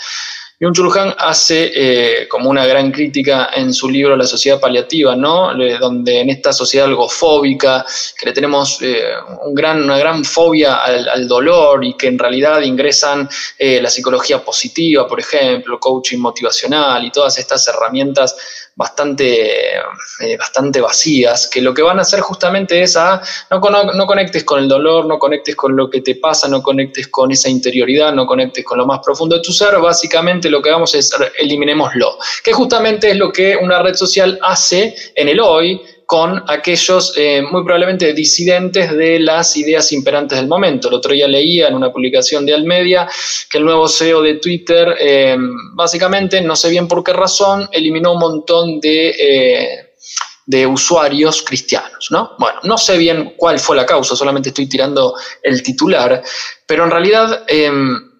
Jung 0.60 0.74
Chul 0.74 0.92
hace 1.20 1.72
eh, 1.76 2.28
como 2.28 2.50
una 2.50 2.66
gran 2.66 2.92
crítica 2.92 3.52
en 3.54 3.72
su 3.72 3.88
libro 3.88 4.16
La 4.16 4.26
sociedad 4.26 4.60
paliativa, 4.60 5.16
¿no? 5.16 5.54
donde 5.80 6.22
en 6.22 6.32
esta 6.32 6.52
sociedad 6.52 6.88
algofóbica, 6.88 7.86
que 8.20 8.26
le 8.26 8.34
tenemos 8.34 8.82
eh, 8.82 9.04
una 9.46 10.00
gran 10.00 10.26
fobia 10.26 10.78
al, 10.78 11.28
dolor 11.28 11.86
y 11.86 11.94
que 11.94 12.08
en 12.08 12.18
realidad 12.18 12.62
ingresan 12.62 13.30
eh, 13.60 13.80
la 13.80 13.90
psicología 13.92 14.44
positiva, 14.44 15.08
por 15.08 15.20
ejemplo, 15.20 15.80
coaching 15.80 16.18
motivacional 16.18 17.06
y 17.06 17.12
todas 17.12 17.38
estas 17.38 17.68
herramientas 17.68 18.36
bastante, 18.78 19.76
eh, 19.76 20.38
bastante 20.38 20.80
vacías, 20.80 21.50
que 21.52 21.62
lo 21.62 21.74
que 21.74 21.82
van 21.82 21.98
a 21.98 22.04
hacer 22.04 22.20
justamente 22.20 22.84
es 22.84 22.96
a 22.96 23.20
no, 23.50 23.60
no 23.60 24.06
conectes 24.06 24.44
con 24.44 24.60
el 24.60 24.68
dolor, 24.68 25.08
no 25.08 25.18
conectes 25.18 25.56
con 25.56 25.76
lo 25.76 25.90
que 25.90 26.02
te 26.02 26.16
pasa, 26.16 26.48
no 26.48 26.62
conectes 26.62 27.08
con 27.08 27.32
esa 27.32 27.50
interioridad, 27.50 28.14
no 28.14 28.28
conectes 28.28 28.64
con 28.64 28.78
lo 28.78 28.86
más 28.86 29.00
profundo 29.04 29.36
de 29.36 29.42
tu 29.42 29.52
ser, 29.52 29.80
básicamente 29.80 30.50
lo 30.50 30.62
que 30.62 30.70
vamos 30.70 30.94
es 30.94 31.12
eliminémoslo, 31.40 32.20
que 32.44 32.54
justamente 32.54 33.10
es 33.10 33.18
lo 33.18 33.32
que 33.32 33.58
una 33.58 33.82
red 33.82 33.96
social 33.96 34.38
hace 34.44 34.96
en 35.16 35.28
el 35.28 35.40
hoy, 35.40 35.82
con 36.08 36.42
aquellos 36.48 37.14
eh, 37.18 37.42
muy 37.42 37.66
probablemente 37.66 38.14
disidentes 38.14 38.96
de 38.96 39.20
las 39.20 39.58
ideas 39.58 39.92
imperantes 39.92 40.38
del 40.38 40.48
momento. 40.48 40.88
El 40.88 40.94
otro 40.94 41.12
día 41.12 41.28
leía 41.28 41.68
en 41.68 41.76
una 41.76 41.92
publicación 41.92 42.46
de 42.46 42.54
Almedia 42.54 43.10
que 43.50 43.58
el 43.58 43.66
nuevo 43.66 43.90
CEO 43.90 44.22
de 44.22 44.36
Twitter, 44.36 44.96
eh, 44.98 45.36
básicamente, 45.74 46.40
no 46.40 46.56
sé 46.56 46.70
bien 46.70 46.88
por 46.88 47.04
qué 47.04 47.12
razón, 47.12 47.68
eliminó 47.72 48.14
un 48.14 48.20
montón 48.20 48.80
de... 48.80 49.10
Eh, 49.10 49.84
de 50.46 50.66
usuarios 50.66 51.42
cristianos, 51.42 52.08
¿no? 52.10 52.32
Bueno, 52.40 52.62
no 52.64 52.78
sé 52.78 52.98
bien 52.98 53.34
cuál 53.36 53.60
fue 53.60 53.76
la 53.76 53.86
causa, 53.86 54.16
solamente 54.16 54.48
estoy 54.48 54.66
tirando 54.70 55.14
el 55.44 55.62
titular, 55.62 56.24
pero 56.66 56.86
en 56.86 56.92
realidad 56.92 57.44
em, 57.48 58.17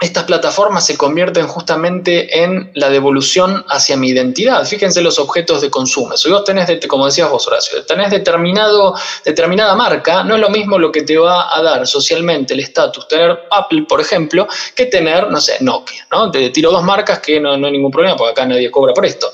estas 0.00 0.24
plataformas 0.24 0.86
se 0.86 0.96
convierten 0.96 1.48
justamente 1.48 2.44
en 2.44 2.70
la 2.74 2.88
devolución 2.88 3.64
hacia 3.68 3.96
mi 3.96 4.10
identidad. 4.10 4.64
Fíjense 4.64 5.02
los 5.02 5.18
objetos 5.18 5.60
de 5.60 5.70
consumo. 5.70 6.16
Si 6.16 6.30
vos 6.30 6.44
tenés, 6.44 6.68
como 6.86 7.06
decías 7.06 7.28
vos, 7.28 7.48
Horacio, 7.48 7.84
tenés 7.84 8.12
determinado, 8.12 8.94
determinada 9.24 9.74
marca, 9.74 10.22
no 10.22 10.36
es 10.36 10.40
lo 10.40 10.50
mismo 10.50 10.78
lo 10.78 10.92
que 10.92 11.02
te 11.02 11.18
va 11.18 11.52
a 11.52 11.60
dar 11.62 11.84
socialmente 11.84 12.54
el 12.54 12.60
estatus, 12.60 13.08
tener 13.08 13.40
Apple, 13.50 13.86
por 13.88 14.00
ejemplo, 14.00 14.46
que 14.76 14.86
tener, 14.86 15.28
no 15.32 15.40
sé, 15.40 15.56
Nokia. 15.60 16.06
¿no? 16.12 16.30
Te 16.30 16.50
tiro 16.50 16.70
dos 16.70 16.84
marcas 16.84 17.18
que 17.18 17.40
no, 17.40 17.54
hay 17.54 17.60
ningún 17.60 17.90
problema, 17.90 18.16
porque 18.16 18.30
acá 18.30 18.46
nadie 18.46 18.70
cobra 18.70 18.94
por 18.94 19.04
esto. 19.04 19.32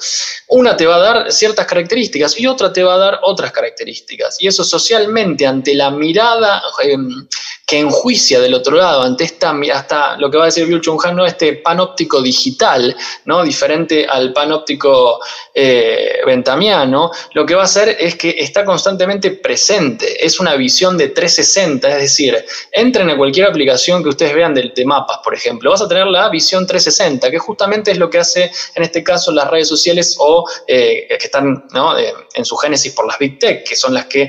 Una 0.49 0.75
te 0.75 0.87
va 0.87 0.97
a 0.97 1.01
dar 1.01 1.33
ciertas 1.33 1.67
características 1.67 2.41
y 2.41 2.47
otra 2.47 2.73
te 2.73 2.83
va 2.83 2.95
a 2.95 2.99
dar 2.99 3.21
otras 3.23 3.53
características. 3.53 4.41
Y 4.41 4.47
eso 4.47 4.65
socialmente, 4.65 5.47
ante 5.47 5.75
la 5.75 5.91
mirada 5.91 6.63
em, 6.83 7.27
que 7.67 7.79
enjuicia 7.79 8.41
del 8.41 8.55
otro 8.55 8.77
lado, 8.77 9.03
ante 9.03 9.25
esta, 9.25 9.55
hasta 9.73 10.17
lo 10.19 10.31
que 10.31 10.37
va 10.37 10.45
a 10.45 10.47
decir 10.47 10.67
Bill 10.67 10.81
Chung 10.81 11.01
Han, 11.05 11.17
¿no? 11.17 11.25
este 11.25 11.55
panóptico 11.55 12.21
digital, 12.21 12.95
¿no? 13.25 13.43
diferente 13.43 14.07
al 14.07 14.33
panóptico 14.33 15.21
eh, 15.55 16.19
ventamiano, 16.27 17.11
lo 17.33 17.47
que 17.47 17.55
va 17.55 17.63
a 17.63 17.65
hacer 17.65 17.97
es 17.99 18.17
que 18.17 18.35
está 18.39 18.65
constantemente 18.65 19.31
presente, 19.31 20.25
es 20.25 20.41
una 20.41 20.57
visión 20.57 20.99
de 20.99 21.09
360, 21.09 21.89
es 21.89 22.03
decir, 22.03 22.45
entren 22.71 23.09
a 23.09 23.17
cualquier 23.17 23.47
aplicación 23.47 24.03
que 24.03 24.11
ustedes 24.11 24.35
vean 24.35 24.53
del, 24.53 24.73
de 24.75 24.85
mapas, 24.85 25.19
por 25.25 25.35
ejemplo, 25.35 25.71
vas 25.71 25.81
a 25.81 25.89
tener 25.89 26.07
la 26.07 26.29
visión 26.29 26.67
360, 26.67 27.31
que 27.31 27.39
justamente 27.39 27.93
es 27.93 27.99
lo 27.99 28.11
que 28.11 28.19
hace 28.19 28.51
en 28.75 28.83
este 28.83 29.03
caso 29.03 29.33
las 29.33 29.51
redes 29.51 29.69
sociales 29.69 30.17
o 30.19 30.45
eh, 30.67 31.07
que 31.09 31.27
están 31.27 31.65
eh, 31.99 32.13
en 32.35 32.45
su 32.45 32.57
génesis 32.57 32.93
por 32.93 33.07
las 33.07 33.19
Big 33.19 33.39
Tech, 33.39 33.67
que 33.67 33.77
son 33.77 33.95
las 33.95 34.07
que 34.07 34.29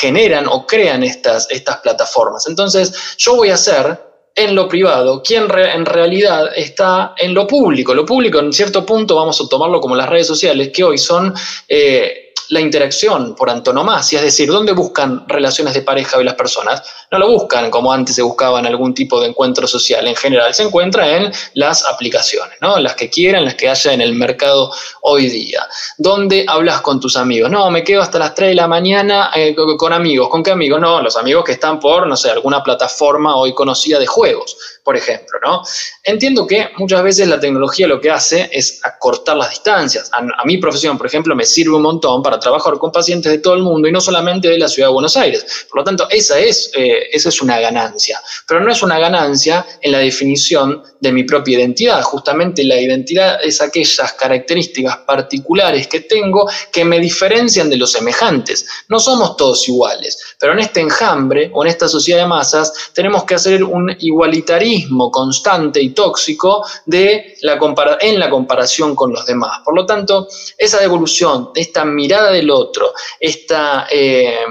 generan 0.00 0.46
o 0.48 0.66
crean 0.66 1.02
estas, 1.02 1.50
estas 1.50 1.78
plataformas. 1.78 2.46
Entonces, 2.46 3.16
yo 3.18 3.36
voy 3.36 3.50
a 3.50 3.56
ser 3.56 4.10
en 4.34 4.54
lo 4.54 4.68
privado 4.68 5.22
quien 5.22 5.48
en 5.50 5.84
realidad 5.84 6.50
está 6.54 7.14
en 7.18 7.34
lo 7.34 7.46
público. 7.46 7.94
Lo 7.94 8.06
público, 8.06 8.38
en 8.38 8.52
cierto 8.52 8.86
punto, 8.86 9.16
vamos 9.16 9.40
a 9.40 9.48
tomarlo 9.48 9.80
como 9.80 9.96
las 9.96 10.08
redes 10.08 10.26
sociales, 10.26 10.70
que 10.72 10.84
hoy 10.84 10.98
son... 10.98 11.34
Eh, 11.68 12.26
la 12.50 12.60
interacción 12.60 13.34
por 13.36 13.48
antonomasia, 13.48 14.18
es 14.18 14.24
decir, 14.24 14.50
¿dónde 14.50 14.72
buscan 14.72 15.24
relaciones 15.28 15.72
de 15.72 15.82
pareja 15.82 16.18
hoy 16.18 16.24
las 16.24 16.34
personas? 16.34 16.82
No 17.10 17.18
lo 17.18 17.30
buscan 17.30 17.70
como 17.70 17.92
antes 17.92 18.16
se 18.16 18.22
buscaban 18.22 18.66
algún 18.66 18.92
tipo 18.92 19.20
de 19.20 19.28
encuentro 19.28 19.66
social. 19.68 20.06
En 20.06 20.16
general 20.16 20.52
se 20.52 20.64
encuentra 20.64 21.16
en 21.16 21.32
las 21.54 21.86
aplicaciones, 21.86 22.56
¿no? 22.60 22.78
Las 22.78 22.96
que 22.96 23.08
quieran, 23.08 23.44
las 23.44 23.54
que 23.54 23.68
haya 23.68 23.92
en 23.92 24.00
el 24.00 24.14
mercado 24.14 24.72
hoy 25.02 25.28
día. 25.28 25.66
¿Dónde 25.96 26.44
hablas 26.48 26.80
con 26.80 27.00
tus 27.00 27.16
amigos? 27.16 27.50
No, 27.50 27.70
me 27.70 27.84
quedo 27.84 28.02
hasta 28.02 28.18
las 28.18 28.34
3 28.34 28.50
de 28.50 28.54
la 28.56 28.66
mañana 28.66 29.30
eh, 29.34 29.54
con 29.54 29.92
amigos. 29.92 30.28
¿Con 30.28 30.42
qué 30.42 30.50
amigos? 30.50 30.80
No, 30.80 31.00
los 31.00 31.16
amigos 31.16 31.44
que 31.44 31.52
están 31.52 31.78
por, 31.78 32.06
no 32.08 32.16
sé, 32.16 32.30
alguna 32.30 32.64
plataforma 32.64 33.36
hoy 33.36 33.54
conocida 33.54 33.98
de 34.00 34.06
juegos 34.06 34.56
por 34.90 34.96
ejemplo, 34.96 35.38
¿no? 35.40 35.62
Entiendo 36.02 36.48
que 36.48 36.70
muchas 36.76 37.04
veces 37.04 37.28
la 37.28 37.38
tecnología 37.38 37.86
lo 37.86 38.00
que 38.00 38.10
hace 38.10 38.50
es 38.52 38.84
acortar 38.84 39.36
las 39.36 39.50
distancias. 39.50 40.10
A, 40.12 40.44
mi 40.44 40.58
profesión, 40.58 40.98
por 40.98 41.06
ejemplo, 41.06 41.36
me 41.36 41.44
sirve 41.44 41.76
un 41.76 41.82
montón 41.82 42.24
para 42.24 42.39
trabajar 42.40 42.74
con 42.78 42.90
pacientes 42.90 43.30
de 43.30 43.38
todo 43.38 43.54
el 43.54 43.62
mundo 43.62 43.88
y 43.88 43.92
no 43.92 44.00
solamente 44.00 44.48
de 44.48 44.58
la 44.58 44.68
ciudad 44.68 44.88
de 44.88 44.94
Buenos 44.94 45.16
Aires. 45.16 45.66
Por 45.68 45.78
lo 45.78 45.84
tanto, 45.84 46.08
esa 46.10 46.38
es, 46.38 46.70
eh, 46.74 47.08
esa 47.12 47.28
es 47.28 47.42
una 47.42 47.60
ganancia, 47.60 48.20
pero 48.46 48.60
no 48.60 48.72
es 48.72 48.82
una 48.82 48.98
ganancia 48.98 49.64
en 49.80 49.92
la 49.92 49.98
definición 49.98 50.82
de 51.00 51.12
mi 51.12 51.24
propia 51.24 51.58
identidad. 51.58 52.02
Justamente 52.02 52.64
la 52.64 52.80
identidad 52.80 53.38
es 53.42 53.60
aquellas 53.60 54.12
características 54.14 54.98
particulares 54.98 55.86
que 55.86 56.00
tengo 56.00 56.48
que 56.72 56.84
me 56.84 57.00
diferencian 57.00 57.70
de 57.70 57.76
los 57.76 57.92
semejantes. 57.92 58.66
No 58.88 58.98
somos 58.98 59.36
todos 59.36 59.68
iguales, 59.68 60.18
pero 60.38 60.52
en 60.52 60.60
este 60.60 60.80
enjambre 60.80 61.50
o 61.52 61.64
en 61.64 61.70
esta 61.70 61.88
sociedad 61.88 62.20
de 62.20 62.26
masas 62.26 62.72
tenemos 62.92 63.24
que 63.24 63.34
hacer 63.34 63.64
un 63.64 63.94
igualitarismo 64.00 65.10
constante 65.10 65.80
y 65.80 65.90
tóxico 65.90 66.64
de 66.86 67.36
la 67.42 67.58
en 68.00 68.18
la 68.18 68.30
comparación 68.30 68.94
con 68.94 69.12
los 69.12 69.26
demás. 69.26 69.58
Por 69.64 69.74
lo 69.74 69.86
tanto, 69.86 70.28
esa 70.56 70.80
devolución, 70.80 71.50
esta 71.54 71.84
mirada 71.84 72.29
del 72.30 72.50
otro, 72.50 72.92
esta... 73.18 73.86
Eh, 73.90 74.44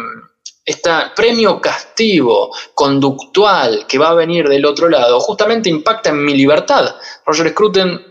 premio 1.15 1.59
castigo 1.59 2.51
conductual 2.75 3.87
que 3.87 3.97
va 3.97 4.09
a 4.09 4.13
venir 4.13 4.47
del 4.47 4.65
otro 4.65 4.87
lado, 4.87 5.19
justamente 5.19 5.67
impacta 5.67 6.09
en 6.09 6.23
mi 6.23 6.35
libertad. 6.35 6.95
Roger 7.25 7.49
Scruton 7.49 8.09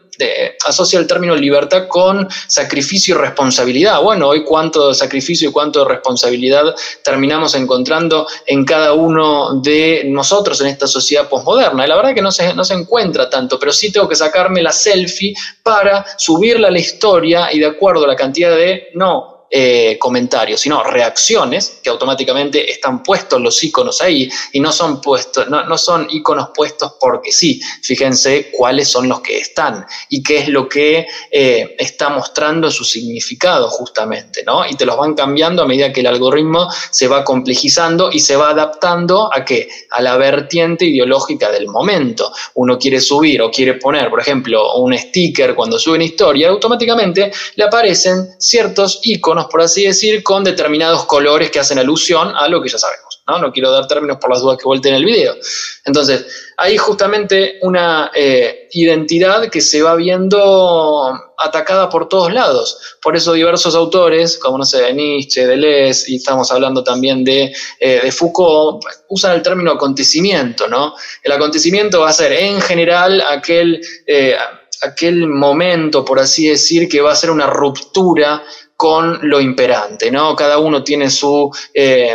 asocia 0.65 0.99
el 0.99 1.07
término 1.07 1.35
libertad 1.37 1.87
con 1.89 2.29
sacrificio 2.47 3.15
y 3.15 3.19
responsabilidad. 3.19 4.03
Bueno, 4.03 4.29
hoy 4.29 4.45
cuánto 4.45 4.93
sacrificio 4.93 5.49
y 5.49 5.53
cuánto 5.53 5.81
de 5.81 5.91
responsabilidad 5.91 6.75
terminamos 7.05 7.55
encontrando 7.55 8.27
en 8.47 8.65
cada 8.65 8.93
uno 8.95 9.61
de 9.61 10.03
nosotros 10.07 10.61
en 10.61 10.69
esta 10.69 10.87
sociedad 10.87 11.29
posmoderna. 11.29 11.87
La 11.87 11.97
verdad 11.97 12.15
que 12.15 12.23
no 12.23 12.33
se, 12.33 12.53
no 12.55 12.65
se 12.65 12.75
encuentra 12.75 13.31
tanto, 13.31 13.59
pero 13.59 13.73
sí 13.73 13.93
tengo 13.93 14.09
que 14.09 14.17
sacarme 14.17 14.63
la 14.63 14.73
selfie 14.73 15.35
para 15.63 16.05
subirla 16.17 16.69
a 16.69 16.73
la 16.73 16.79
historia 16.79 17.53
y 17.53 17.61
de 17.61 17.67
acuerdo 17.67 18.05
a 18.05 18.09
la 18.09 18.17
cantidad 18.17 18.51
de, 18.51 18.89
no, 18.95 19.38
eh, 19.51 19.97
comentarios, 19.99 20.61
sino 20.61 20.85
reacciones 20.85 21.79
que 21.83 21.89
automáticamente 21.89 22.71
están 22.71 23.03
puestos 23.03 23.41
los 23.41 23.65
iconos 23.65 24.03
ahí 24.03 24.29
y 24.53 24.61
no 24.61 24.71
son 24.71 25.01
puestos, 25.01 25.49
no, 25.49 25.79
son 25.79 26.07
iconos 26.11 26.51
puestos 26.55 26.97
porque 27.01 27.33
sí. 27.33 27.59
Fíjense 27.83 28.51
cuáles 28.53 28.89
son 28.89 29.09
los 29.09 29.21
que 29.21 29.39
están 29.39 29.87
y 30.11 30.23
qué 30.23 30.39
es 30.39 30.49
lo 30.49 30.69
que 30.69 31.07
eh, 31.31 31.77
está 31.79 32.11
mostrando 32.11 32.71
su 32.71 32.85
significado 32.85 33.71
justamente, 33.71 34.43
¿no? 34.45 34.69
Y 34.69 34.75
te 34.75 34.85
los 34.85 34.99
van 34.99 35.15
cambiando 35.15 35.63
a 35.63 35.67
medida 35.67 35.93
que 35.93 36.01
el 36.01 36.09
algoritmo 36.09 36.69
se 36.91 37.09
va 37.09 37.25
complejizando 37.25 38.11
y 38.13 38.21
se 38.21 38.37
va 38.37 38.51
adaptando 38.51 39.31
a 39.33 39.47
qué? 39.47 39.69
A 39.91 40.03
la 40.03 40.19
vertiente 40.19 40.85
ideológica 40.85 41.51
del 41.51 41.69
momento. 41.69 42.33
Uno 42.55 42.79
quiere 42.79 43.01
subir 43.01 43.41
o 43.41 43.51
quiere 43.51 43.75
poner, 43.75 44.11
por 44.11 44.21
ejemplo, 44.21 44.75
un 44.75 44.97
sticker 44.97 45.55
cuando 45.55 45.79
sube 45.79 45.95
una 45.95 46.05
historia, 46.05 46.51
automáticamente 46.51 47.33
le 47.55 47.65
aparecen 47.65 48.29
ciertos 48.39 49.01
iconos 49.05 49.38
por 49.47 49.63
así 49.63 49.85
decir, 49.85 50.23
con 50.23 50.45
determinados 50.45 51.05
colores 51.07 51.51
que 51.51 51.61
hacen 51.61 51.79
alusión 51.79 52.33
a 52.37 52.49
lo 52.49 52.63
que 52.63 52.69
ya 52.69 52.79
sabemos. 52.79 53.09
No, 53.29 53.39
no 53.39 53.53
quiero 53.53 53.71
dar 53.71 53.87
términos 53.87 54.17
por 54.19 54.31
las 54.31 54.41
dudas 54.41 54.57
que 54.57 54.65
vuelten 54.65 54.95
en 54.95 55.01
el 55.01 55.05
video. 55.05 55.37
Entonces, 55.85 56.27
hay 56.57 56.79
justamente 56.79 57.59
una 57.61 58.11
eh, 58.15 58.69
identidad 58.73 59.51
que 59.51 59.61
se 59.61 59.83
va 59.83 59.95
viendo 59.97 61.13
atacada 61.37 61.91
por 61.91 62.09
todos 62.09 62.33
lados. 62.33 62.97
Por 63.03 63.17
eso 63.17 63.35
diversos 63.35 63.75
autores, 63.75 64.39
como 64.39 64.59
no 64.59 64.65
sé, 64.65 64.79
de 64.83 64.95
Nietzsche, 64.95 65.47
Deleuze, 65.47 66.11
y 66.11 66.17
estamos 66.17 66.51
hablando 66.51 66.83
también 66.83 67.23
de, 67.23 67.53
eh, 67.79 68.01
de 68.03 68.13
Foucault, 68.13 68.83
usan 69.09 69.35
el 69.35 69.43
término 69.43 69.73
acontecimiento, 69.73 70.67
¿no? 70.67 70.95
El 71.23 71.33
acontecimiento 71.33 72.01
va 72.01 72.09
a 72.09 72.15
ser 72.15 72.33
en 72.33 72.61
general 72.63 73.23
aquel, 73.29 73.81
eh, 74.07 74.37
aquel 74.83 75.27
momento, 75.29 76.03
por 76.03 76.19
así 76.19 76.49
decir, 76.49 76.89
que 76.89 77.03
va 77.03 77.13
a 77.13 77.17
ser 77.17 77.31
una 77.31 77.47
ruptura 77.47 78.43
con 78.79 79.19
lo 79.29 79.41
imperante, 79.41 80.09
¿no? 80.09 80.37
Cada 80.37 80.59
uno 80.59 80.85
tiene 80.85 81.11
su, 81.11 81.51
eh, 81.75 82.15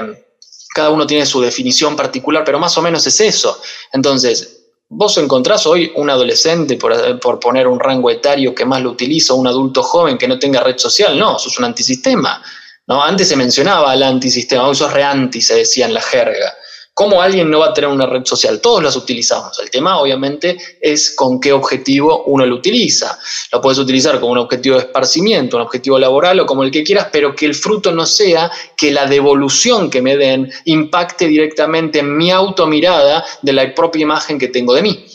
cada 0.74 0.92
uno 0.92 1.06
tiene 1.06 1.26
su 1.26 1.42
definición 1.42 1.94
particular, 1.94 2.46
pero 2.46 2.58
más 2.58 2.78
o 2.78 2.82
menos 2.82 3.06
es 3.06 3.20
eso. 3.20 3.62
Entonces, 3.92 4.62
vos 4.88 5.18
encontrás 5.18 5.68
hoy 5.68 5.92
un 5.98 6.10
adolescente, 6.10 6.78
por, 6.78 7.20
por 7.20 7.38
poner 7.38 7.68
un 7.68 7.82
rango 7.82 8.10
etario 8.10 8.56
que 8.56 8.64
más 8.64 8.82
lo 8.82 8.92
utiliza, 8.92 9.34
un 9.34 9.46
adulto 9.46 9.84
joven 9.84 10.18
que 10.18 10.26
no 10.26 10.40
tenga 10.40 10.64
red 10.64 10.78
social, 10.78 11.20
no, 11.20 11.36
eso 11.36 11.50
es 11.50 11.60
un 11.60 11.66
antisistema. 11.66 12.42
¿no? 12.88 13.04
Antes 13.04 13.28
se 13.28 13.36
mencionaba 13.36 13.94
el 13.94 14.02
antisistema, 14.02 14.66
hoy 14.66 14.76
sos 14.76 14.94
re 14.94 15.04
anti, 15.04 15.42
se 15.42 15.56
decía 15.56 15.86
en 15.86 15.94
la 15.94 16.02
jerga. 16.02 16.56
¿Cómo 16.96 17.24
alguien 17.24 17.50
no 17.50 17.60
va 17.60 17.68
a 17.68 17.74
tener 17.74 17.90
una 17.90 18.06
red 18.06 18.24
social? 18.24 18.62
Todos 18.62 18.84
las 18.84 18.96
utilizamos. 18.96 19.58
El 19.60 19.72
tema, 19.72 20.00
obviamente, 20.00 20.56
es 20.80 21.16
con 21.16 21.40
qué 21.40 21.52
objetivo 21.52 22.26
uno 22.26 22.46
lo 22.46 22.56
utiliza. 22.56 23.18
Lo 23.52 23.60
puedes 23.62 23.80
utilizar 23.80 24.20
como 24.20 24.34
un 24.34 24.38
objetivo 24.38 24.76
de 24.76 24.84
esparcimiento, 24.84 25.58
un 25.58 25.64
objetivo 25.64 25.98
laboral 25.98 26.40
o 26.42 26.46
como 26.46 26.62
el 26.62 26.70
que 26.70 26.84
quieras, 26.84 27.08
pero 27.12 27.36
que 27.36 27.48
el 27.48 27.56
fruto 27.56 27.92
no 27.92 28.06
sea 28.06 28.52
que 28.78 28.92
la 28.92 29.08
devolución 29.08 29.90
que 29.90 30.04
me 30.04 30.18
den 30.18 30.52
impacte 30.66 31.28
directamente 31.28 31.98
en 32.00 32.16
mi 32.16 32.30
automirada 32.30 33.26
de 33.42 33.54
la 33.54 33.74
propia 33.74 34.04
imagen 34.04 34.38
que 34.38 34.50
tengo 34.50 34.76
de 34.76 34.84
mí. 34.84 35.06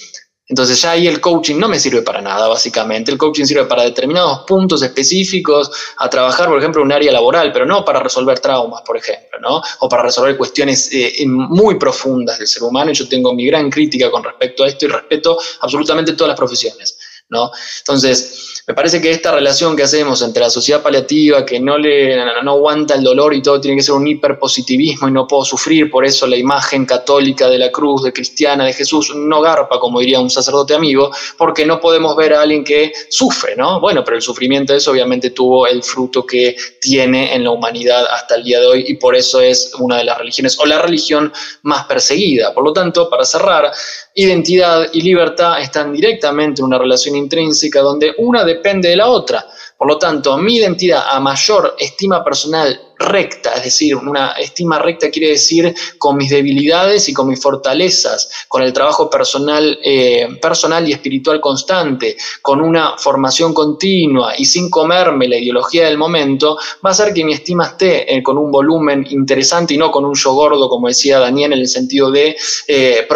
Entonces 0.48 0.80
ya 0.80 0.92
ahí 0.92 1.06
el 1.06 1.20
coaching 1.20 1.56
no 1.56 1.68
me 1.68 1.78
sirve 1.78 2.00
para 2.00 2.22
nada, 2.22 2.48
básicamente. 2.48 3.12
El 3.12 3.18
coaching 3.18 3.44
sirve 3.44 3.66
para 3.66 3.82
determinados 3.82 4.40
puntos 4.46 4.82
específicos, 4.82 5.70
a 5.98 6.08
trabajar, 6.08 6.48
por 6.48 6.58
ejemplo, 6.58 6.82
un 6.82 6.90
área 6.90 7.12
laboral, 7.12 7.52
pero 7.52 7.66
no 7.66 7.84
para 7.84 8.00
resolver 8.00 8.38
traumas, 8.38 8.80
por 8.82 8.96
ejemplo, 8.96 9.38
¿no? 9.40 9.60
O 9.80 9.88
para 9.88 10.04
resolver 10.04 10.38
cuestiones 10.38 10.88
eh, 10.92 11.24
muy 11.26 11.78
profundas 11.78 12.38
del 12.38 12.48
ser 12.48 12.62
humano. 12.62 12.90
Y 12.90 12.94
yo 12.94 13.06
tengo 13.06 13.34
mi 13.34 13.46
gran 13.46 13.70
crítica 13.70 14.10
con 14.10 14.24
respecto 14.24 14.64
a 14.64 14.68
esto 14.68 14.86
y 14.86 14.88
respeto 14.88 15.38
absolutamente 15.60 16.14
todas 16.14 16.28
las 16.28 16.38
profesiones, 16.38 16.97
¿no? 17.30 17.50
Entonces, 17.80 18.62
me 18.66 18.74
parece 18.74 19.00
que 19.00 19.10
esta 19.10 19.32
relación 19.32 19.76
que 19.76 19.82
hacemos 19.82 20.22
entre 20.22 20.42
la 20.42 20.50
sociedad 20.50 20.82
paliativa, 20.82 21.44
que 21.44 21.60
no, 21.60 21.78
le, 21.78 22.16
no, 22.42 22.52
aguanta 22.52 22.94
el 22.94 23.02
dolor 23.02 23.34
y 23.34 23.42
todo, 23.42 23.60
tiene 23.60 23.76
que 23.76 23.82
ser 23.82 23.94
un 23.94 24.06
hiperpositivismo 24.06 25.08
y 25.08 25.12
no 25.12 25.26
puedo 25.26 25.44
sufrir, 25.44 25.90
por 25.90 26.04
eso 26.04 26.26
la 26.26 26.36
imagen 26.36 26.86
católica 26.86 27.48
de 27.48 27.58
la 27.58 27.70
cruz, 27.70 28.02
de 28.02 28.12
cristiana, 28.12 28.64
de 28.64 28.72
Jesús, 28.72 29.14
no 29.14 29.40
garpa, 29.40 29.78
como 29.78 30.00
diría 30.00 30.20
un 30.20 30.30
sacerdote 30.30 30.74
amigo, 30.74 31.10
porque 31.36 31.66
no 31.66 31.80
podemos 31.80 32.16
ver 32.16 32.34
a 32.34 32.42
alguien 32.42 32.64
que 32.64 32.92
sufre, 33.10 33.56
¿no? 33.56 33.80
Bueno, 33.80 34.02
pero 34.04 34.16
el 34.16 34.22
sufrimiento 34.22 34.72
de 34.72 34.78
eso 34.78 34.90
obviamente 34.90 35.30
tuvo 35.30 35.66
el 35.66 35.82
fruto 35.82 36.24
que 36.24 36.56
tiene 36.80 37.34
en 37.34 37.44
la 37.44 37.50
humanidad 37.50 38.06
hasta 38.10 38.36
el 38.36 38.44
día 38.44 38.60
de 38.60 38.66
hoy 38.66 38.84
y 38.86 38.94
por 38.94 39.14
eso 39.14 39.40
es 39.40 39.72
una 39.78 39.98
de 39.98 40.04
las 40.04 40.18
religiones 40.18 40.58
o 40.58 40.66
la 40.66 40.80
religión 40.80 41.32
más 41.62 41.84
perseguida. 41.84 42.54
Por 42.54 42.64
lo 42.64 42.72
tanto, 42.72 43.08
para 43.10 43.24
cerrar, 43.24 43.70
identidad 44.14 44.88
y 44.92 45.00
libertad 45.02 45.60
están 45.60 45.92
directamente 45.92 46.60
en 46.60 46.66
una 46.66 46.78
relación 46.78 47.16
intrínseca 47.18 47.80
donde 47.80 48.14
una 48.18 48.44
depende 48.44 48.88
de 48.88 48.96
la 48.96 49.08
otra. 49.08 49.44
Por 49.76 49.86
lo 49.86 49.98
tanto, 49.98 50.36
mi 50.38 50.56
identidad 50.56 51.04
a 51.10 51.20
mayor 51.20 51.76
estima 51.78 52.24
personal 52.24 52.87
recta, 52.98 53.54
es 53.54 53.64
decir, 53.64 53.96
una 53.96 54.32
estima 54.32 54.78
recta 54.78 55.10
quiere 55.10 55.30
decir 55.30 55.74
con 55.98 56.16
mis 56.16 56.30
debilidades 56.30 57.08
y 57.08 57.12
con 57.14 57.28
mis 57.28 57.40
fortalezas, 57.40 58.30
con 58.48 58.62
el 58.62 58.72
trabajo 58.72 59.08
personal, 59.08 59.78
eh, 59.82 60.28
personal 60.40 60.88
y 60.88 60.92
espiritual 60.92 61.40
constante, 61.40 62.16
con 62.42 62.60
una 62.60 62.98
formación 62.98 63.54
continua 63.54 64.34
y 64.36 64.44
sin 64.44 64.70
comerme 64.70 65.28
la 65.28 65.38
ideología 65.38 65.86
del 65.86 65.98
momento, 65.98 66.56
va 66.84 66.90
a 66.90 66.92
hacer 66.92 67.14
que 67.14 67.24
mi 67.24 67.32
estima 67.32 67.66
esté 67.66 68.14
eh, 68.14 68.22
con 68.22 68.36
un 68.38 68.50
volumen 68.50 69.06
interesante 69.10 69.74
y 69.74 69.78
no 69.78 69.90
con 69.90 70.04
un 70.04 70.14
yo 70.14 70.32
gordo, 70.32 70.68
como 70.68 70.88
decía 70.88 71.18
Daniel, 71.18 71.52
en 71.52 71.60
el 71.60 71.68
sentido 71.68 72.10
de 72.10 72.36
eh, 72.66 73.06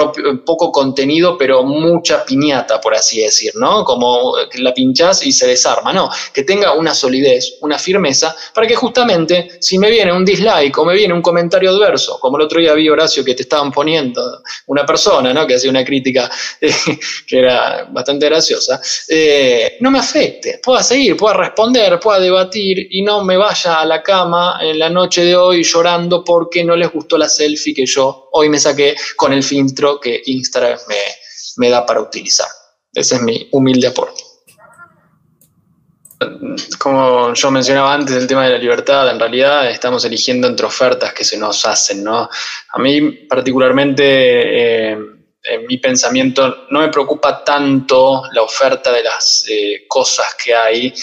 poco 0.44 0.70
contenido, 0.70 1.36
pero 1.36 1.64
mucha 1.64 2.24
piñata, 2.24 2.80
por 2.80 2.94
así 2.94 3.20
decir, 3.20 3.52
¿no? 3.56 3.84
Como 3.84 4.34
la 4.54 4.72
pinchás 4.72 5.24
y 5.26 5.32
se 5.32 5.46
desarma, 5.46 5.92
no, 5.92 6.10
que 6.32 6.44
tenga 6.44 6.72
una 6.74 6.94
solidez, 6.94 7.54
una 7.60 7.78
firmeza, 7.78 8.34
para 8.54 8.66
que 8.66 8.74
justamente 8.74 9.58
si 9.60 9.71
me 9.78 9.90
viene 9.90 10.12
un 10.12 10.24
dislike 10.24 10.76
o 10.78 10.84
me 10.84 10.94
viene 10.94 11.14
un 11.14 11.22
comentario 11.22 11.70
adverso, 11.70 12.18
como 12.20 12.36
el 12.36 12.44
otro 12.44 12.60
día 12.60 12.74
vi 12.74 12.88
Horacio 12.88 13.24
que 13.24 13.34
te 13.34 13.42
estaban 13.42 13.70
poniendo, 13.70 14.42
una 14.66 14.84
persona 14.84 15.32
¿no? 15.32 15.46
que 15.46 15.54
hacía 15.54 15.70
una 15.70 15.84
crítica 15.84 16.30
eh, 16.60 16.72
que 17.26 17.38
era 17.38 17.84
bastante 17.90 18.26
graciosa, 18.26 18.80
eh, 19.08 19.76
no 19.80 19.90
me 19.90 19.98
afecte, 19.98 20.60
pueda 20.62 20.82
seguir, 20.82 21.16
pueda 21.16 21.34
responder, 21.34 21.98
pueda 22.00 22.20
debatir 22.20 22.86
y 22.90 23.02
no 23.02 23.24
me 23.24 23.36
vaya 23.36 23.80
a 23.80 23.84
la 23.84 24.02
cama 24.02 24.58
en 24.60 24.78
la 24.78 24.88
noche 24.88 25.24
de 25.24 25.36
hoy 25.36 25.62
llorando 25.62 26.24
porque 26.24 26.64
no 26.64 26.76
les 26.76 26.90
gustó 26.92 27.18
la 27.18 27.28
selfie 27.28 27.74
que 27.74 27.86
yo 27.86 28.28
hoy 28.32 28.48
me 28.48 28.58
saqué 28.58 28.94
con 29.16 29.32
el 29.32 29.42
filtro 29.42 30.00
que 30.00 30.22
Instagram 30.26 30.78
me 31.56 31.68
da 31.68 31.84
para 31.84 32.00
utilizar. 32.00 32.48
Ese 32.94 33.16
es 33.16 33.22
mi 33.22 33.48
humilde 33.52 33.86
aporte 33.86 34.31
como 36.78 37.34
yo 37.34 37.50
mencionaba 37.50 37.94
antes, 37.94 38.16
el 38.16 38.26
tema 38.26 38.44
de 38.44 38.52
la 38.52 38.58
libertad, 38.58 39.10
en 39.10 39.18
realidad 39.18 39.70
estamos 39.70 40.04
eligiendo 40.04 40.46
entre 40.48 40.66
ofertas 40.66 41.12
que 41.12 41.24
se 41.24 41.38
nos 41.38 41.64
hacen, 41.66 42.02
¿no? 42.02 42.28
A 42.72 42.78
mí 42.78 43.10
particularmente, 43.28 44.92
eh, 44.92 44.98
en 45.44 45.66
mi 45.66 45.78
pensamiento, 45.78 46.66
no 46.70 46.80
me 46.80 46.88
preocupa 46.88 47.42
tanto 47.42 48.22
la 48.32 48.42
oferta 48.42 48.92
de 48.92 49.02
las 49.02 49.44
eh, 49.48 49.84
cosas 49.88 50.34
que 50.42 50.54
hay. 50.54 50.94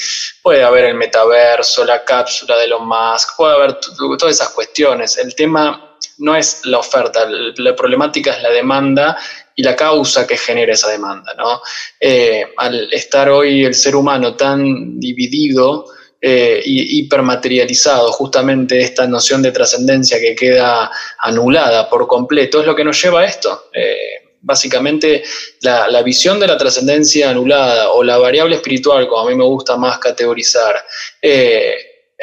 Puede 0.42 0.64
haber 0.64 0.86
el 0.86 0.96
metaverso, 0.96 1.84
la 1.84 2.04
cápsula 2.06 2.58
de 2.58 2.66
Elon 2.66 2.88
Musk, 2.88 3.36
puede 3.36 3.56
haber 3.56 3.80
todas 4.18 4.36
esas 4.36 4.50
cuestiones. 4.50 5.18
El 5.18 5.36
tema 5.36 5.98
no 6.20 6.36
es 6.36 6.66
la 6.66 6.80
oferta, 6.80 7.28
la 7.30 7.76
problemática 7.76 8.32
es 8.32 8.42
la 8.42 8.50
demanda 8.50 9.18
y 9.60 9.62
la 9.62 9.76
causa 9.76 10.26
que 10.26 10.38
genera 10.38 10.72
esa 10.72 10.90
demanda. 10.90 11.34
¿no? 11.38 11.62
Eh, 12.00 12.46
al 12.56 12.94
estar 12.94 13.28
hoy 13.30 13.66
el 13.66 13.76
ser 13.76 13.94
humano 13.94 14.38
tan 14.38 14.98
dividido 14.98 15.86
eh, 16.22 16.62
y 16.64 17.00
hipermaterializado, 17.00 18.10
justamente 18.14 18.80
esta 18.80 19.06
noción 19.06 19.42
de 19.42 19.52
trascendencia 19.52 20.18
que 20.18 20.34
queda 20.34 20.90
anulada 21.20 21.90
por 21.90 22.08
completo, 22.08 22.62
es 22.62 22.68
lo 22.68 22.74
que 22.74 22.86
nos 22.86 23.04
lleva 23.04 23.20
a 23.20 23.26
esto. 23.26 23.66
Eh, 23.74 24.30
básicamente 24.40 25.26
la, 25.60 25.90
la, 25.90 26.02
visión 26.04 26.40
de 26.40 26.48
la 26.48 26.58
trascendencia 26.58 27.30
anulada 27.30 27.92
o 27.92 28.02
la 28.02 28.18
variable 28.18 28.56
espiritual, 28.56 29.10
como 29.10 29.28
a 29.28 29.30
mí 29.30 29.36
me 29.36 29.44
gusta 29.44 29.76
más 29.76 30.00
categorizar, 30.00 30.86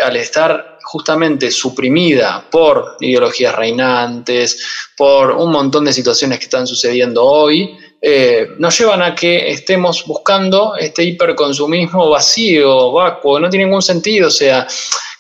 al 0.01 0.17
estar 0.17 0.76
justamente 0.87 1.51
suprimida 1.51 2.45
por 2.49 2.97
ideologías 3.01 3.55
reinantes, 3.55 4.63
por 4.97 5.33
un 5.33 5.51
montón 5.51 5.85
de 5.85 5.93
situaciones 5.93 6.39
que 6.39 6.45
están 6.45 6.67
sucediendo 6.67 7.25
hoy, 7.25 7.77
eh, 8.01 8.51
nos 8.59 8.79
llevan 8.79 9.03
a 9.03 9.15
que 9.15 9.51
estemos 9.51 10.05
buscando 10.07 10.77
este 10.77 11.03
hiperconsumismo 11.03 12.09
vacío, 12.11 12.93
vacuo, 12.93 13.41
no 13.41 13.51
tiene 13.51 13.65
ningún 13.65 13.83
sentido. 13.83 14.29
O 14.29 14.31
sea, 14.31 14.67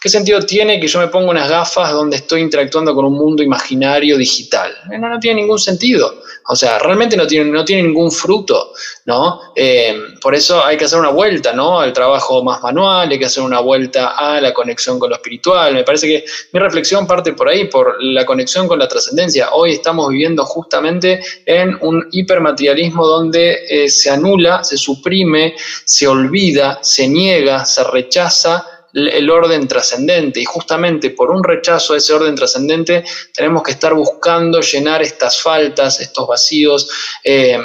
¿Qué 0.00 0.08
sentido 0.08 0.40
tiene 0.40 0.78
que 0.78 0.86
yo 0.86 1.00
me 1.00 1.08
ponga 1.08 1.30
unas 1.30 1.48
gafas 1.48 1.90
donde 1.92 2.16
estoy 2.16 2.40
interactuando 2.42 2.94
con 2.94 3.04
un 3.04 3.14
mundo 3.14 3.42
imaginario 3.42 4.16
digital? 4.16 4.72
Eh, 4.92 4.98
no, 4.98 5.08
no 5.08 5.18
tiene 5.18 5.40
ningún 5.40 5.58
sentido. 5.58 6.22
O 6.48 6.54
sea, 6.54 6.78
realmente 6.78 7.16
no 7.16 7.26
tiene, 7.26 7.50
no 7.50 7.64
tiene 7.64 7.82
ningún 7.82 8.12
fruto, 8.12 8.72
¿no? 9.06 9.40
Eh, 9.56 9.98
por 10.20 10.34
eso 10.34 10.64
hay 10.64 10.76
que 10.76 10.84
hacer 10.84 10.98
una 10.98 11.08
vuelta, 11.08 11.52
¿no? 11.52 11.80
Al 11.80 11.92
trabajo 11.92 12.42
más 12.44 12.62
manual, 12.62 13.10
hay 13.10 13.18
que 13.18 13.24
hacer 13.24 13.42
una 13.42 13.58
vuelta 13.58 14.10
a 14.10 14.40
la 14.40 14.54
conexión 14.54 14.98
con 14.98 15.10
lo 15.10 15.16
espiritual. 15.16 15.74
Me 15.74 15.82
parece 15.82 16.06
que 16.06 16.24
mi 16.52 16.60
reflexión 16.60 17.06
parte 17.06 17.32
por 17.32 17.48
ahí, 17.48 17.64
por 17.64 17.96
la 18.00 18.24
conexión 18.24 18.68
con 18.68 18.78
la 18.78 18.86
trascendencia. 18.86 19.50
Hoy 19.54 19.72
estamos 19.72 20.08
viviendo 20.10 20.44
justamente 20.44 21.20
en 21.46 21.76
un 21.80 22.06
hipermaterialismo 22.12 23.04
donde 23.04 23.58
eh, 23.68 23.88
se 23.88 24.10
anula, 24.10 24.62
se 24.62 24.76
suprime, 24.76 25.54
se 25.84 26.06
olvida, 26.06 26.78
se 26.80 27.08
niega, 27.08 27.64
se 27.64 27.82
rechaza 27.82 28.75
el 28.96 29.30
orden 29.30 29.68
trascendente. 29.68 30.40
Y 30.40 30.44
justamente 30.44 31.10
por 31.10 31.30
un 31.30 31.44
rechazo 31.44 31.94
a 31.94 31.98
ese 31.98 32.14
orden 32.14 32.34
trascendente 32.34 33.04
tenemos 33.34 33.62
que 33.62 33.72
estar 33.72 33.94
buscando 33.94 34.60
llenar 34.60 35.02
estas 35.02 35.40
faltas, 35.40 36.00
estos 36.00 36.26
vacíos, 36.26 36.88
eh, 37.22 37.58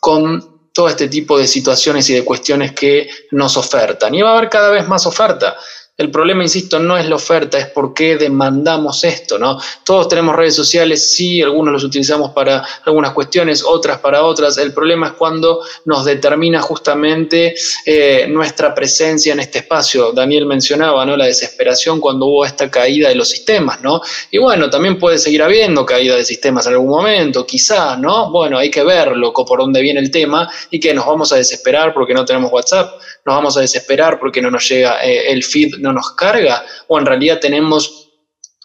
con 0.00 0.56
todo 0.72 0.88
este 0.88 1.08
tipo 1.08 1.38
de 1.38 1.46
situaciones 1.46 2.08
y 2.10 2.14
de 2.14 2.24
cuestiones 2.24 2.72
que 2.72 3.08
nos 3.30 3.56
ofertan. 3.56 4.14
Y 4.14 4.22
va 4.22 4.32
a 4.32 4.36
haber 4.36 4.50
cada 4.50 4.70
vez 4.70 4.86
más 4.86 5.06
oferta. 5.06 5.56
El 5.98 6.10
problema, 6.10 6.42
insisto, 6.42 6.78
no 6.78 6.98
es 6.98 7.08
la 7.08 7.14
oferta, 7.14 7.58
es 7.58 7.68
por 7.68 7.94
qué 7.94 8.18
demandamos 8.18 9.02
esto, 9.02 9.38
¿no? 9.38 9.58
Todos 9.82 10.08
tenemos 10.08 10.36
redes 10.36 10.54
sociales, 10.54 11.14
sí, 11.14 11.40
algunos 11.40 11.72
los 11.72 11.84
utilizamos 11.84 12.32
para 12.32 12.62
algunas 12.84 13.12
cuestiones, 13.12 13.64
otras 13.64 14.00
para 14.00 14.22
otras. 14.22 14.58
El 14.58 14.74
problema 14.74 15.06
es 15.06 15.12
cuando 15.14 15.62
nos 15.86 16.04
determina 16.04 16.60
justamente 16.60 17.54
eh, 17.86 18.26
nuestra 18.28 18.74
presencia 18.74 19.32
en 19.32 19.40
este 19.40 19.60
espacio. 19.60 20.12
Daniel 20.12 20.44
mencionaba, 20.44 21.06
¿no? 21.06 21.16
La 21.16 21.24
desesperación 21.24 21.98
cuando 21.98 22.26
hubo 22.26 22.44
esta 22.44 22.70
caída 22.70 23.08
de 23.08 23.14
los 23.14 23.30
sistemas, 23.30 23.80
¿no? 23.80 24.02
Y 24.30 24.36
bueno, 24.36 24.68
también 24.68 24.98
puede 24.98 25.16
seguir 25.16 25.42
habiendo 25.42 25.86
caída 25.86 26.14
de 26.14 26.26
sistemas 26.26 26.66
en 26.66 26.74
algún 26.74 26.90
momento, 26.90 27.46
quizá, 27.46 27.96
¿no? 27.96 28.30
Bueno, 28.30 28.58
hay 28.58 28.70
que 28.70 28.84
verlo 28.84 29.32
por 29.32 29.60
dónde 29.60 29.80
viene 29.80 30.00
el 30.00 30.10
tema 30.10 30.46
y 30.70 30.78
que 30.78 30.92
nos 30.92 31.06
vamos 31.06 31.32
a 31.32 31.36
desesperar 31.36 31.94
porque 31.94 32.12
no 32.12 32.26
tenemos 32.26 32.52
WhatsApp, 32.52 33.00
nos 33.24 33.34
vamos 33.34 33.56
a 33.56 33.62
desesperar 33.62 34.20
porque 34.20 34.42
no 34.42 34.50
nos 34.50 34.68
llega 34.68 35.02
eh, 35.02 35.32
el 35.32 35.42
feed 35.42 35.85
no 35.86 35.92
nos 35.92 36.12
carga 36.12 36.64
o 36.88 36.98
en 36.98 37.06
realidad 37.06 37.38
tenemos 37.40 38.06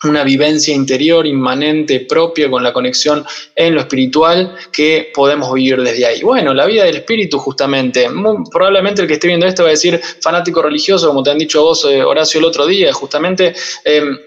una 0.03 0.23
vivencia 0.23 0.73
interior 0.73 1.27
inmanente 1.27 2.01
propia 2.01 2.49
con 2.49 2.63
la 2.63 2.73
conexión 2.73 3.23
en 3.55 3.75
lo 3.75 3.81
espiritual 3.81 4.55
que 4.71 5.11
podemos 5.13 5.53
vivir 5.53 5.81
desde 5.81 6.05
ahí. 6.05 6.23
Bueno, 6.23 6.53
la 6.53 6.65
vida 6.65 6.85
del 6.85 6.97
espíritu 6.97 7.37
justamente, 7.37 8.09
probablemente 8.51 9.03
el 9.03 9.07
que 9.07 9.15
esté 9.15 9.27
viendo 9.27 9.45
esto 9.45 9.63
va 9.63 9.69
a 9.69 9.71
decir 9.71 10.01
fanático 10.21 10.61
religioso, 10.61 11.07
como 11.07 11.21
te 11.21 11.29
han 11.29 11.37
dicho 11.37 11.61
vos, 11.61 11.85
eh, 11.85 12.03
Horacio, 12.03 12.39
el 12.39 12.45
otro 12.45 12.65
día, 12.65 12.91
justamente... 12.93 13.53
Em, 13.83 14.17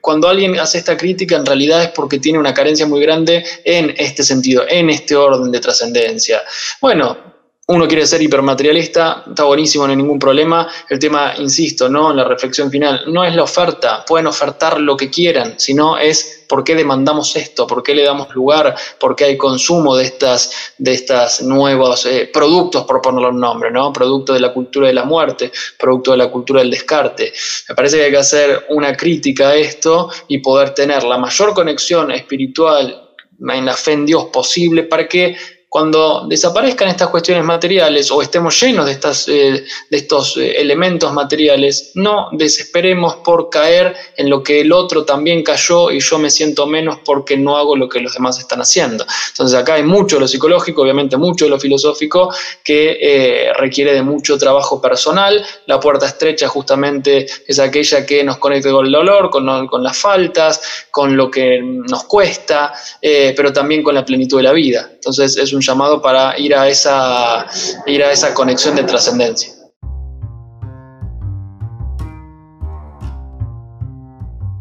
cuando 0.00 0.28
alguien 0.28 0.58
hace 0.58 0.78
esta 0.78 0.96
crítica, 0.96 1.36
en 1.36 1.46
realidad 1.46 1.82
es 1.82 1.88
porque 1.90 2.18
tiene 2.18 2.38
una 2.38 2.54
carencia 2.54 2.86
muy 2.86 3.00
grande 3.00 3.44
en 3.64 3.94
este 3.96 4.22
sentido, 4.22 4.64
en 4.68 4.90
este 4.90 5.14
orden 5.16 5.50
de 5.50 5.60
trascendencia. 5.60 6.42
Bueno, 6.80 7.31
uno 7.68 7.86
quiere 7.86 8.04
ser 8.06 8.20
hipermaterialista, 8.20 9.22
está 9.28 9.44
buenísimo, 9.44 9.86
no 9.86 9.92
hay 9.92 9.96
ningún 9.96 10.18
problema. 10.18 10.68
El 10.88 10.98
tema, 10.98 11.34
insisto, 11.38 11.88
¿no? 11.88 12.10
En 12.10 12.16
la 12.16 12.24
reflexión 12.24 12.70
final, 12.72 13.04
no 13.06 13.22
es 13.22 13.36
la 13.36 13.44
oferta, 13.44 14.04
pueden 14.04 14.26
ofertar 14.26 14.80
lo 14.80 14.96
que 14.96 15.08
quieran, 15.08 15.54
sino 15.58 15.96
es 15.96 16.44
por 16.48 16.64
qué 16.64 16.74
demandamos 16.74 17.36
esto, 17.36 17.64
por 17.64 17.84
qué 17.84 17.94
le 17.94 18.02
damos 18.02 18.34
lugar, 18.34 18.74
por 18.98 19.14
qué 19.14 19.26
hay 19.26 19.36
consumo 19.38 19.96
de 19.96 20.04
estas, 20.04 20.74
de 20.76 20.92
estas 20.92 21.40
nuevos 21.42 22.04
eh, 22.04 22.28
productos, 22.32 22.84
por 22.84 23.00
ponerle 23.00 23.28
un 23.28 23.40
nombre, 23.40 23.70
¿no? 23.70 23.92
Producto 23.92 24.34
de 24.34 24.40
la 24.40 24.52
cultura 24.52 24.88
de 24.88 24.94
la 24.94 25.04
muerte, 25.04 25.52
producto 25.78 26.10
de 26.10 26.16
la 26.16 26.30
cultura 26.32 26.60
del 26.60 26.70
descarte. 26.70 27.32
Me 27.68 27.76
parece 27.76 27.96
que 27.98 28.04
hay 28.04 28.10
que 28.10 28.18
hacer 28.18 28.66
una 28.70 28.96
crítica 28.96 29.50
a 29.50 29.54
esto 29.54 30.10
y 30.26 30.38
poder 30.38 30.74
tener 30.74 31.04
la 31.04 31.16
mayor 31.16 31.54
conexión 31.54 32.10
espiritual 32.10 33.08
en 33.40 33.64
la 33.64 33.74
fe 33.74 33.92
en 33.92 34.04
Dios 34.04 34.26
posible 34.26 34.82
para 34.82 35.08
que 35.08 35.36
cuando 35.72 36.26
desaparezcan 36.28 36.88
estas 36.88 37.08
cuestiones 37.08 37.44
materiales 37.44 38.10
o 38.10 38.20
estemos 38.20 38.60
llenos 38.60 38.84
de, 38.84 38.92
estas, 38.92 39.26
eh, 39.26 39.64
de 39.88 39.96
estos 39.96 40.36
eh, 40.36 40.60
elementos 40.60 41.10
materiales, 41.14 41.92
no 41.94 42.28
desesperemos 42.32 43.16
por 43.24 43.48
caer 43.48 43.96
en 44.18 44.28
lo 44.28 44.42
que 44.42 44.60
el 44.60 44.70
otro 44.70 45.06
también 45.06 45.42
cayó 45.42 45.90
y 45.90 45.98
yo 46.00 46.18
me 46.18 46.28
siento 46.28 46.66
menos 46.66 46.98
porque 47.02 47.38
no 47.38 47.56
hago 47.56 47.74
lo 47.74 47.88
que 47.88 48.00
los 48.00 48.12
demás 48.12 48.38
están 48.38 48.60
haciendo. 48.60 49.06
Entonces 49.30 49.58
acá 49.58 49.76
hay 49.76 49.82
mucho 49.82 50.16
de 50.16 50.20
lo 50.20 50.28
psicológico, 50.28 50.82
obviamente 50.82 51.16
mucho 51.16 51.46
de 51.46 51.52
lo 51.52 51.58
filosófico 51.58 52.30
que 52.62 52.98
eh, 53.00 53.52
requiere 53.54 53.94
de 53.94 54.02
mucho 54.02 54.36
trabajo 54.36 54.78
personal. 54.78 55.42
La 55.64 55.80
puerta 55.80 56.04
estrecha 56.04 56.48
justamente 56.48 57.24
es 57.46 57.58
aquella 57.58 58.04
que 58.04 58.22
nos 58.22 58.36
conecta 58.36 58.70
con 58.70 58.84
el 58.84 58.92
dolor, 58.92 59.30
con, 59.30 59.66
con 59.68 59.82
las 59.82 59.96
faltas, 59.96 60.60
con 60.90 61.16
lo 61.16 61.30
que 61.30 61.62
nos 61.62 62.04
cuesta, 62.04 62.74
pero 63.00 63.54
también 63.54 63.82
con 63.82 63.94
la 63.94 64.04
plenitud 64.04 64.36
de 64.36 64.42
la 64.42 64.52
vida. 64.52 64.90
Entonces 64.92 65.38
es 65.38 65.52
un 65.54 65.61
llamado 65.62 66.02
para 66.02 66.38
ir 66.38 66.54
a 66.54 66.68
esa, 66.68 67.46
ir 67.86 68.02
a 68.02 68.12
esa 68.12 68.34
conexión 68.34 68.76
de 68.76 68.84
trascendencia. 68.84 69.52